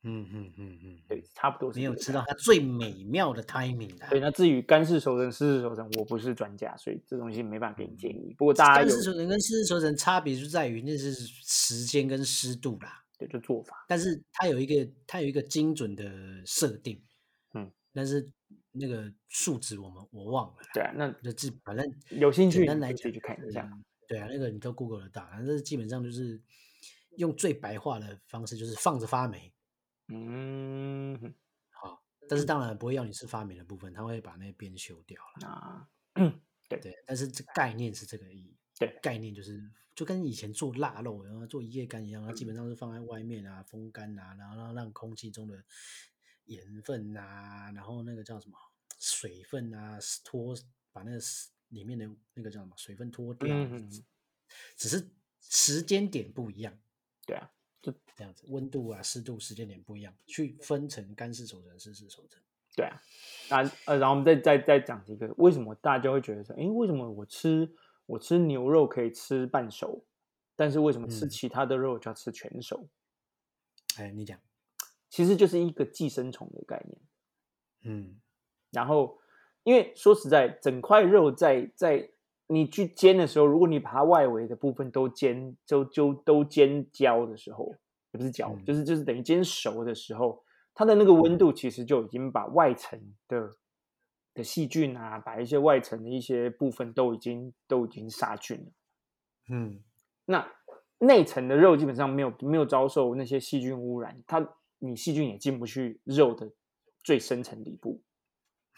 [0.04, 4.08] 嗯嗯嗯嗯，对，差不多是没有吃到它最美妙的 timing 的。
[4.10, 8.36] 对，那至于干式熟成、湿式熟成，我不是专家，所以这东西没办法给你建议。
[8.38, 16.06] 不过大家干式熟成跟湿式熟成差别就在于那是时间跟湿度啦，对就做法，但是它有一个它有一个精准的
[16.46, 17.02] 设定，
[17.54, 18.30] 嗯，但是
[18.72, 23.70] 那个数值我们我忘了，对啊，那那这反正有兴趣简单来自己去看一下。
[23.72, 26.40] 嗯对啊，那个你都 Google 得到，反正基本上就是
[27.16, 29.52] 用最白话的方式，就是放着发霉。
[30.08, 31.34] 嗯，
[31.72, 35.48] 好，但是当然不会要你吃发霉的部分，他会把那边修掉了。
[35.48, 35.90] 啊，
[36.70, 38.58] 对对，但是这概念是这个意义。
[38.80, 39.62] 对概念就是
[39.96, 45.64] 就跟以前做腊肉，然后做一夜干一样，它基本上是放在外面啊，风干啊，然后让让空气中的
[46.46, 48.58] 盐分啊，然后那个叫什么
[49.00, 50.56] 水分啊脱，
[50.92, 51.20] 把那个
[51.70, 53.90] 里面的那个叫什么水分脱掉，嗯
[54.76, 55.08] 只是
[55.40, 56.78] 时间点不一样。
[57.26, 57.52] 对啊，
[58.16, 62.40] 这样子，温度啊、湿度、时间点不一样，去分成干式熟成、湿式熟成。
[62.76, 63.02] 对啊，
[63.50, 67.72] 那呃，然后我们再再再讲一个，为什么大家会觉得说，诶，为什么我吃
[68.06, 70.04] 我吃牛肉可以吃半熟，
[70.56, 72.88] 但是为什么吃嗯其他的肉就要吃全熟？
[73.98, 74.40] 哎，你讲，
[75.10, 77.00] 其实就是一个寄生虫的概念。
[77.84, 78.20] 嗯
[78.72, 79.20] 然后，
[79.64, 82.10] 因为说实在，整块肉在在
[82.54, 87.76] 你去煎的时候，如果你把它外围的部分都煎，就就都煎焦的时候，
[88.12, 90.44] 也不是焦，嗯就是就是等于煎熟的时候，
[90.74, 93.58] 它的那个温度其实就已经把外层的
[94.34, 98.72] 的细菌啊，把一些外层的一些部分都已经都已经杀菌了。
[99.50, 99.84] 嗯
[100.26, 100.48] 那
[101.00, 106.52] 内层的肉基本上没有没有遭受那些细菌污染，它你细菌也进不去肉的
[107.04, 108.02] 最深层底部。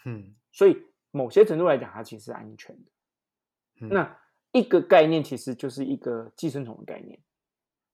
[0.04, 0.76] 嗯所以
[1.10, 2.90] 某些程度来讲，它其实是安全的。
[3.80, 4.18] 嗯，那
[4.52, 7.20] 一个概念其实就是一个寄生虫的概念。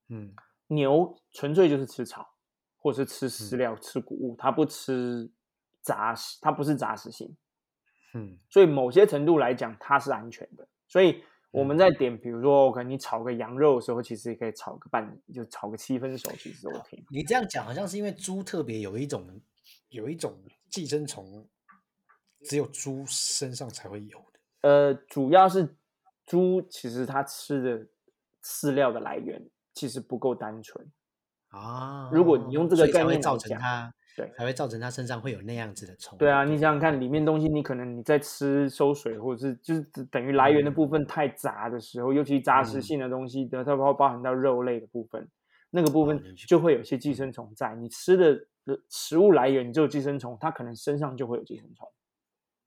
[0.08, 0.34] 嗯
[0.68, 2.34] 牛纯粹就是吃草，
[2.78, 5.30] 或是吃饲料、吃谷物，它不吃
[5.80, 7.36] 杂食，它不是杂食性。
[8.14, 10.68] 嗯所以某些程度来讲，它是安全的。
[10.86, 17.04] 所以我们在点，比如说，可能你炒个羊肉的时候，其实也可以炒个半，就炒个七分熟，其实 OK。
[17.10, 19.40] 你这样讲好像是因为猪特别有一种
[19.88, 21.46] 有一种寄生虫，
[22.44, 24.31] 只有猪身上才会有的。
[24.62, 25.76] 呃，主要是
[26.24, 27.86] 猪其实它吃的
[28.42, 29.44] 饲料的来源
[29.74, 30.84] 其实不够单纯。
[31.48, 36.16] 啊，如果你用这个概念来讲成它，对才会造成它身上会有那样子的虫。
[36.16, 45.28] 对啊，你想想看，里面东西你可能你在吃收水，或者是就是等于来源的部分太杂的时候，尤其杂食嗯性的东西的，它包包含到肉类的部分，
[45.70, 47.74] 那个部分就会有些寄生虫在。
[47.74, 51.86] 你吃的呃食物来源就有寄生虫，它可能身上就会有寄生虫。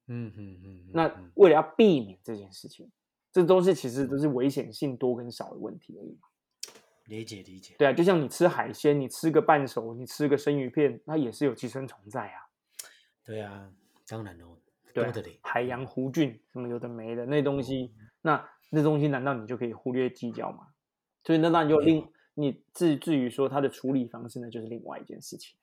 [0.07, 2.91] 嗯嗯嗯，那嗯为了要避免这件事情，
[3.31, 6.17] 这东西其实都是危险性多跟少的问题而已。
[7.05, 7.75] 理解理解。
[7.77, 12.41] 对啊，就像你吃海鲜，你吃个半熟，你吃个生鱼片，它也是有寄生虫在啊。
[13.23, 13.71] 对啊，
[14.07, 14.57] 当然哦，
[14.93, 15.39] 对。
[15.43, 20.67] 海洋弧菌什么有的没的那东西，那那东西难道你就可以忽略计较吗？
[21.23, 25.55] 所以那当然就另你至至于说它的处理方式呢，就是另外一件事情。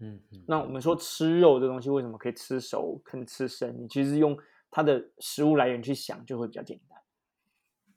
[0.00, 3.74] 嗯嗯，那我们说吃肉这东西为什么可以吃熟，跟吃生？
[3.80, 4.36] 你其实用
[4.70, 6.98] 它的食物来源去想，就会比较简单。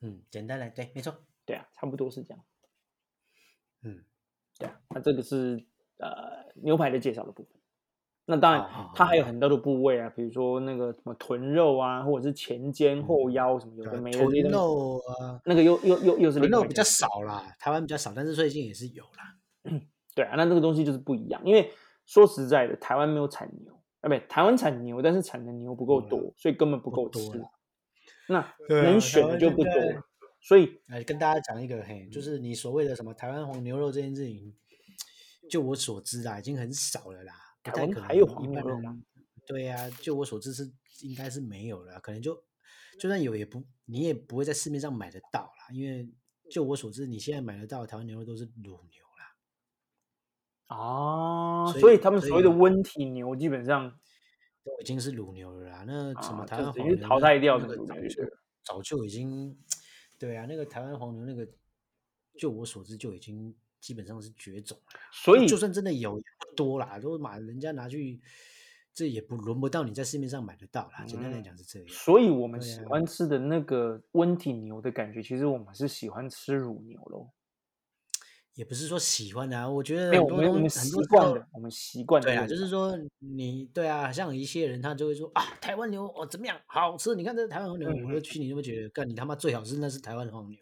[0.01, 1.13] 嗯，简单来，对，没错。
[1.45, 2.43] 对啊，差不多是这样。
[3.83, 4.03] 嗯，
[4.59, 5.65] 对啊，那这个是
[5.97, 7.53] 呃牛排的介绍的部分。
[8.29, 19.39] 那当然它还有很多的部位啊，比如说那个什么臀肉啊，或者是前肩、后腰什么有的没的这臀肉啊，那个又又又又是臀肉比较少啦，台湾比较少，但是最近也是有啦。
[20.13, 21.71] 对啊，那这个东西就是不一样，因为
[22.08, 27.51] 说实在的，台湾没有产牛，啊，不，台湾产牛，但是产的牛不够嗯多，所以根本不够多啦。
[28.30, 29.74] 那能选的就不多，
[30.41, 34.55] 所以来跟大家讲一个，嘿，就是你所谓的什么台湾黄牛肉这件事情，
[35.49, 38.97] 就我所知啊，已经很少了啦，台湾还有黄牛肉吗？
[39.45, 40.70] 对呀、就我所知是
[41.03, 42.36] 应该是没有了，可能就
[42.99, 46.10] 就算有也不你也不会在市面上买得到啦，因为
[46.51, 49.07] 就我所知，你现在买得到的台湾牛肉都是乳牛啦。
[50.68, 53.89] 啊，所以他们所谓的温体牛基本上
[54.63, 55.84] 都已经是乳牛了啦。
[55.88, 58.09] 那什么啊台湾黄牛淘汰掉的那个
[58.63, 59.57] 早就已经，
[60.20, 61.47] 对啊，那个台湾黄牛那个，
[62.38, 64.99] 就我所知就已经基本上是绝种了。
[65.13, 66.20] 所以就算真的有，
[66.55, 68.20] 多啦，都把人家拿去，
[68.93, 71.05] 这也不轮不到你在市面上买得到啦。
[71.05, 71.88] 简单来嗯讲是这样。
[71.88, 77.30] 所以我们喜欢吃的那个温体牛的感觉，其实我们是喜欢吃乳牛喽。
[78.58, 87.14] 也不是说喜欢啊，我觉得，很多习惯的，我们习惯的对啊，就是说你对啊，像一些人他就会说啊，台湾牛哦怎么样，好吃？
[87.14, 90.58] 你看这台湾黄牛，我就嗯去你就会觉得，干你他妈最好吃那是台湾的黄牛。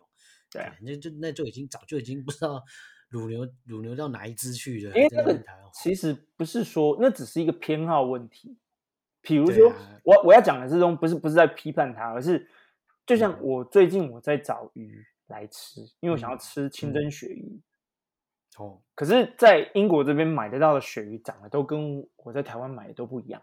[0.52, 2.62] 对啊，那就那就已经早就已经不知道
[3.08, 5.41] 乳牛乳牛到哪一只去了，因为那个
[5.74, 8.58] 其实不是说那只是一个偏好问题。
[9.22, 12.46] 比如说，啊我我要讲的这种不是不是在批判它，而是
[13.06, 17.62] 就像嗯我最近我在找鱼来吃，因为我想要嗯吃清嗯蒸鳕鱼。
[18.58, 23.41] 哦，可是，在英国这边买得到的鳕鱼长得都跟我在台湾买的都不一样。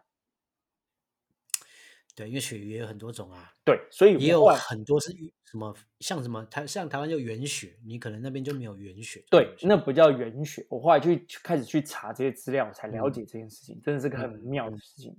[2.15, 9.55] 对，因为鳕鱼也有很多种啊，对，所以也有很多是鱼什么像什么台像台湾就原鳕，你可能那边就没有原鳕对。
[9.63, 10.67] 那不叫原鳕。
[10.69, 15.17] 我后来去去开始去查这些资料，我才了嗯解这件事情，真的是个很嗯妙的事情。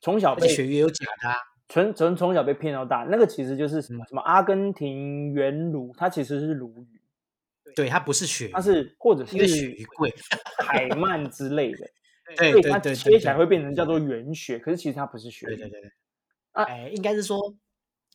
[0.00, 1.36] 从小被鳕鱼也有假的啊，
[1.68, 6.93] 从从从小被骗到大，那个其实就是什嗯么什么阿根廷原鲈，它其实是鲈鱼，
[7.74, 10.14] 对，它不是鳕鱼，它是或者因为鳕是鱼贵。
[10.58, 11.90] 海鳗之类的，
[12.36, 15.56] 对所以它切起来对会变成叫做原血，可是其实它不是鳕鱼。
[15.56, 15.90] 对对对对，
[16.52, 17.56] 啊哎，应该是说，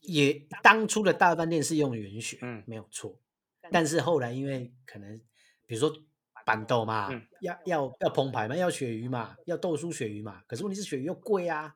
[0.01, 0.34] 也
[0.64, 3.20] 当初的大饭店是用圆鳕，嗯没有错。
[3.72, 5.16] 但是后来因为可能，
[5.68, 5.95] 比如说
[6.45, 11.76] 板豆嘛，嗯要要要澎湃嘛，要鳕鱼嘛，要豆酥鳕鱼嘛，可是问题是鳕鱼又贵啊，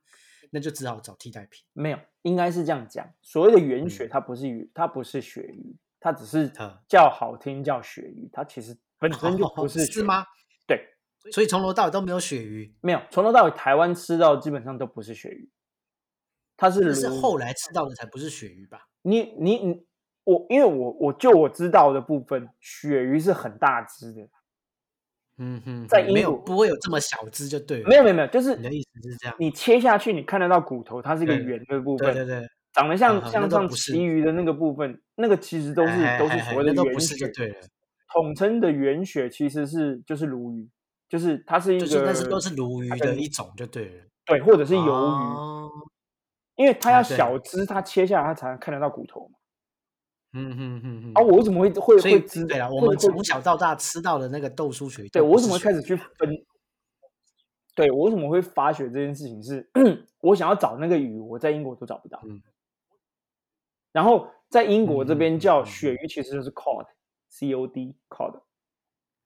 [0.49, 1.63] 那就只好找替代品。
[1.73, 3.13] 没有，应该是这样讲。
[3.21, 10.26] 所谓的原血，嗯它不是鱼，它不是鳕鱼，它只是嗯叫好听叫鳕鱼，它其实本身就不是是吗？
[10.68, 10.86] 对，
[11.32, 15.49] 所以从头到尾都没有鳕鱼，没有，从头到尾台湾吃到基本上都不是鳕鱼，
[16.58, 18.89] 它是那是后来吃到的才不是鳕鱼吧？
[19.01, 19.86] 你你你
[20.26, 24.28] 我，因为我我就我知道的部分，鳕鱼是很大只的，
[25.38, 27.88] 嗯哼，在没有不会有这么小只就对了。
[27.88, 29.36] 没有没有没有，就是你的意思是这样？
[29.39, 37.55] 你切下去，你看得到骨头，它是一个圆的部分，对对对，长得像啊像像那都不是旗鱼的那个部分，那个其实都是都是所谓的圆那都不是就，对了，
[38.11, 40.67] 统称的圆鳕其实是就是鲈鱼，
[41.07, 44.03] 就是它是一个但是都是鲈鱼的一种就对了。
[44.26, 45.69] 对，或者是鱿鱼，哦
[46.55, 49.36] 因为它要小只，它切下来它才能看得到骨头嘛。
[50.34, 51.11] 嗯哼哼哼。
[51.15, 52.45] 啊，我为什么会会会知？
[52.45, 56.30] 对了，我们从小到大吃到的那个豆酥鳕鱼，对我为什么会开始去分？
[57.76, 59.67] 对我为什么会发觉这件事情是，
[60.21, 62.21] 我想要找那个鱼，我在英国都找不到。
[62.28, 62.39] 嗯
[63.94, 68.41] 然后在英国这边叫鳕鱼，其实就是 cod，c o d cod，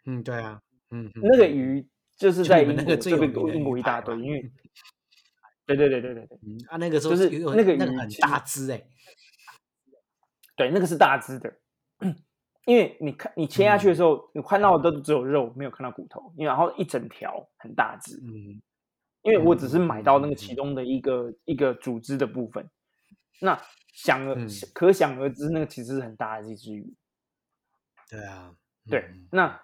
[0.05, 0.61] 嗯，对啊，
[0.91, 1.57] 嗯，嗯那个嗯。
[1.57, 4.51] 鱼就是在英国这边英国一大堆，因为。
[5.68, 8.82] 对对对对对对嗯啊，那个时候就是那个那个很鱼其实大只哎，
[10.55, 11.53] 对，那个是大只的。
[12.65, 18.61] 因为你看你切下去的时候，你看到的都只有肉，没有看到骨头，因为然后一整条很大只，嗯。
[19.24, 22.70] 因为我只是买到那个嗯其中的一个一个组织的部分，
[23.41, 23.61] 那
[23.97, 24.47] 想而嗯。
[24.75, 26.93] 可想而知，那个其实是很大的一只鱼。
[28.07, 28.55] 对啊，
[28.87, 29.61] 对嗯，那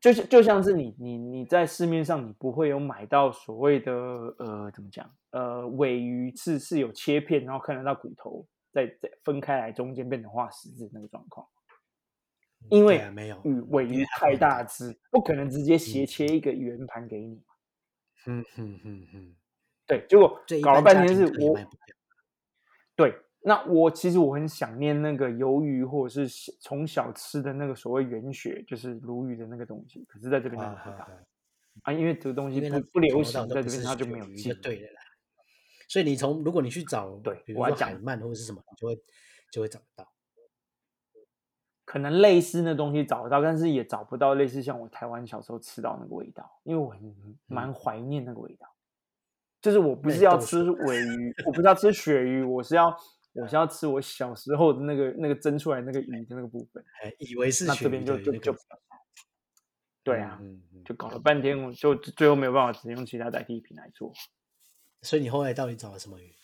[0.00, 11.46] 就是就像是你你你在市面上你不会有买到所谓的呃怎么讲呃尾鱼是是有切片，然后看得到骨头，再再分开来，中间变成画十字那个状况，
[12.70, 17.42] 因为啊没有，鱼尾鱼太大大只，不可能直接斜切一个圆盘给你。
[18.26, 19.36] 嗯嗯嗯嗯，
[19.86, 21.56] 对，结果搞了半天是我
[22.96, 23.14] 对，
[23.48, 31.08] 那我其实我很想念那个鱿鱼，或者是小从小吃的那个所谓圆血，就是鲈鱼的那个东西，可是在这边啊买不到
[31.82, 34.54] 啊因为这个东西不不流行，在这边它就鳕没有进鱼就。
[34.60, 35.00] 对了啦。
[35.86, 39.00] 所以你从如果你去找，对比如我要讲说海鳗或者是什么，你就会
[39.52, 40.12] 就会找得到。
[41.84, 47.14] 可能类似那东西找得到，但是也找不到类似像我台湾小时候吃到那个味道，因为我很
[47.46, 48.66] 蛮怀念那个味道。
[49.62, 52.94] 就是我不是要吃尾鱼，我不是要吃鳕鱼，我是要
[53.40, 56.84] 我是要吃我小时候的那个那个蒸出来那个鱼的那个部分。
[57.02, 58.56] 哎，以为是那这边鳕鱼就就就
[60.02, 64.12] 对啊，嗯嗯就搞了半天，我就最后没有办法，只能用其他代替品来做。
[65.02, 66.34] 所以你后来到底找了什么鱼？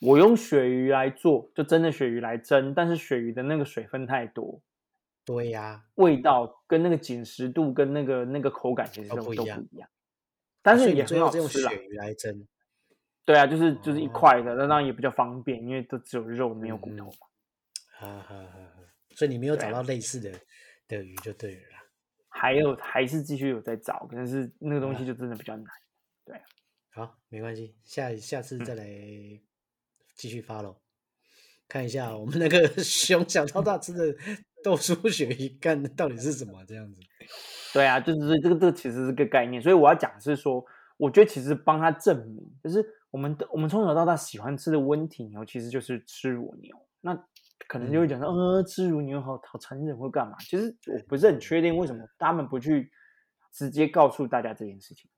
[0.00, 4.62] 我用鳕鱼来做，就真的鳕鱼来蒸，但是鳕鱼的那个水分太多，
[5.24, 9.88] 对呀，味道跟那个紧实度跟那个那个口感其实都都不一样。
[10.62, 11.70] 但是也很好吃啦。
[11.70, 12.46] 鳕鱼来蒸。
[13.24, 17.26] 对啊，就是就是一哦块的，那当然也比较方便，因为都只有肉没有骨头嘛。
[17.98, 18.70] 哈哈哈哈！
[19.14, 20.32] 所以你没有找到类似的
[20.88, 21.82] 的鱼就对了啦。
[22.28, 25.66] 还有还是继续有在找，但是那个东西啊就真的比较难。
[26.24, 26.40] 对
[26.92, 28.84] 好，没关系，下下次嗯再来
[30.16, 30.80] 继续发喽。
[31.68, 34.16] 看一下我们那个 熊小超大吃的
[34.64, 37.00] 豆酥鳕鱼干到底是什么这样子。
[37.74, 40.64] 对啊，就是这个这个其实是个概念，所以我要讲是说，
[41.00, 46.76] 我觉得其实帮他证明，就是我们的我们从小到大喜欢吃的温体牛，其实就是吃乳牛。
[47.00, 47.16] 那
[47.66, 50.36] 可能就会讲说，呃，吃乳牛好好残忍或干嘛？
[50.40, 52.92] 其实我不是很确定为什么他们不去
[53.50, 55.10] 直接告诉大家这件事情。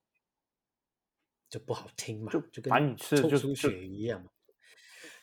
[1.50, 4.30] 就不好听嘛，就就跟反正你吃的臭就就出血一样嘛。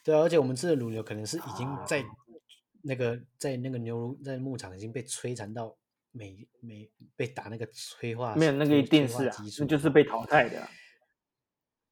[0.04, 2.06] 对啊，而且我们吃的乳牛可能是已经在啊
[2.84, 5.76] 那个在那个牛乳在牧场已经被摧残到
[6.20, 10.70] 每每被打那个催化没有那个催一定是啊激，素就是被淘汰的啊、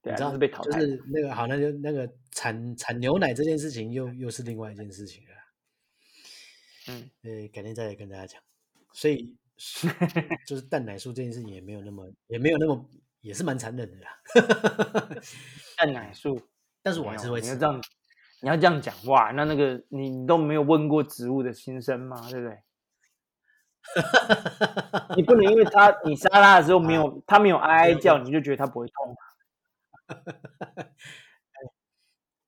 [0.01, 0.86] 对啊，你知道是被淘汰的。
[0.86, 5.30] 是那个好，那就那个产产牛奶这件事情又又是另外一件事情了。
[6.89, 8.41] 嗯，呃，改天再来跟大家讲。
[8.91, 9.34] 所以
[10.45, 12.89] 就是蛋奶素这件事情也没有那么也没有那么
[13.21, 14.11] 也是蛮残忍的啦。
[15.78, 16.38] 蛋奶素，
[16.84, 17.82] 但是我还是会吃你要这样，
[18.41, 22.19] 你要这样讲哇，那那个你你都没有问过植物的心声吗？
[22.30, 22.57] 对不对？
[25.15, 29.15] 你不能因为他你杀他的时候没有他没有哀哀叫，你就觉得他不会痛，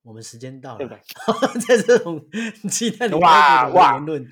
[0.04, 0.88] 我们时间到了。
[0.88, 1.00] 对，？
[1.68, 2.24] 在这种
[2.70, 3.94] 期待里面哇的哇。
[3.94, 4.24] 言论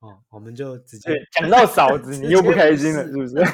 [0.00, 3.44] 哦，我们就直接对，讲到嫂子你又不开心了，是不是？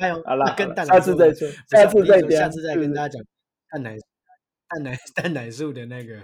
[0.00, 3.22] 还有好了跟蛋奶素的次再说下次再聊下次再跟大家讲
[3.70, 3.96] 蛋奶
[4.68, 6.16] 蛋奶蛋奶素的那个，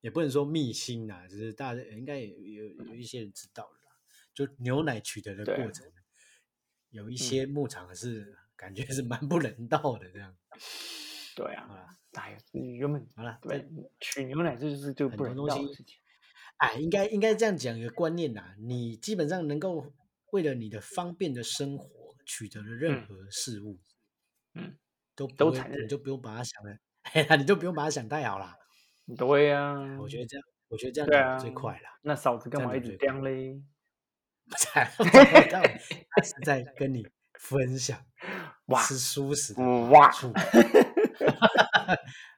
[0.00, 3.96] 也不能说秘辛啦，只是大家应该也有有一些人知道了啦，
[4.34, 5.90] 就牛奶取得的过程，
[6.90, 10.36] 有一些牧场是感觉是蛮不人道的这样。
[11.36, 13.64] 对啊，哎呀，你原本好了，对
[14.00, 15.96] 取牛奶这就是就很不人多东西道的事情。
[16.56, 19.92] 哎，应该应该这样讲一个观念呐，你基本上能够
[20.32, 23.78] 为了你的方便的生活取得了任嗯何事物，
[24.54, 24.76] 嗯，
[25.14, 28.56] 都都你就不用把它想的，哎 呀，你就不用把它想太好啦。
[29.16, 31.98] 对呀、我觉得这样，我觉得这样对啊，讲最快啦。
[32.02, 33.62] 那嫂子干嘛一直讲最快刁嘞？
[36.10, 37.98] 他是在跟你分享
[38.66, 40.10] 哇吃素食的哇。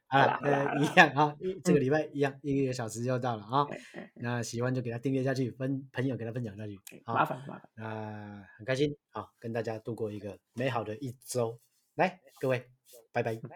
[0.08, 3.64] 啊，啦呃，一样啊，一这个嗯礼拜一样，一个小时就到了啊。
[4.14, 6.76] 那喜欢就给他订阅下去，分朋友给他分享下去。
[7.04, 11.60] 麻好，烦麻烦，那很开心啊，跟大家度过一个美好的一周。
[11.94, 12.68] 来，各位，
[13.12, 13.36] 拜拜。
[13.36, 13.48] 拜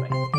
[0.00, 0.37] 拜。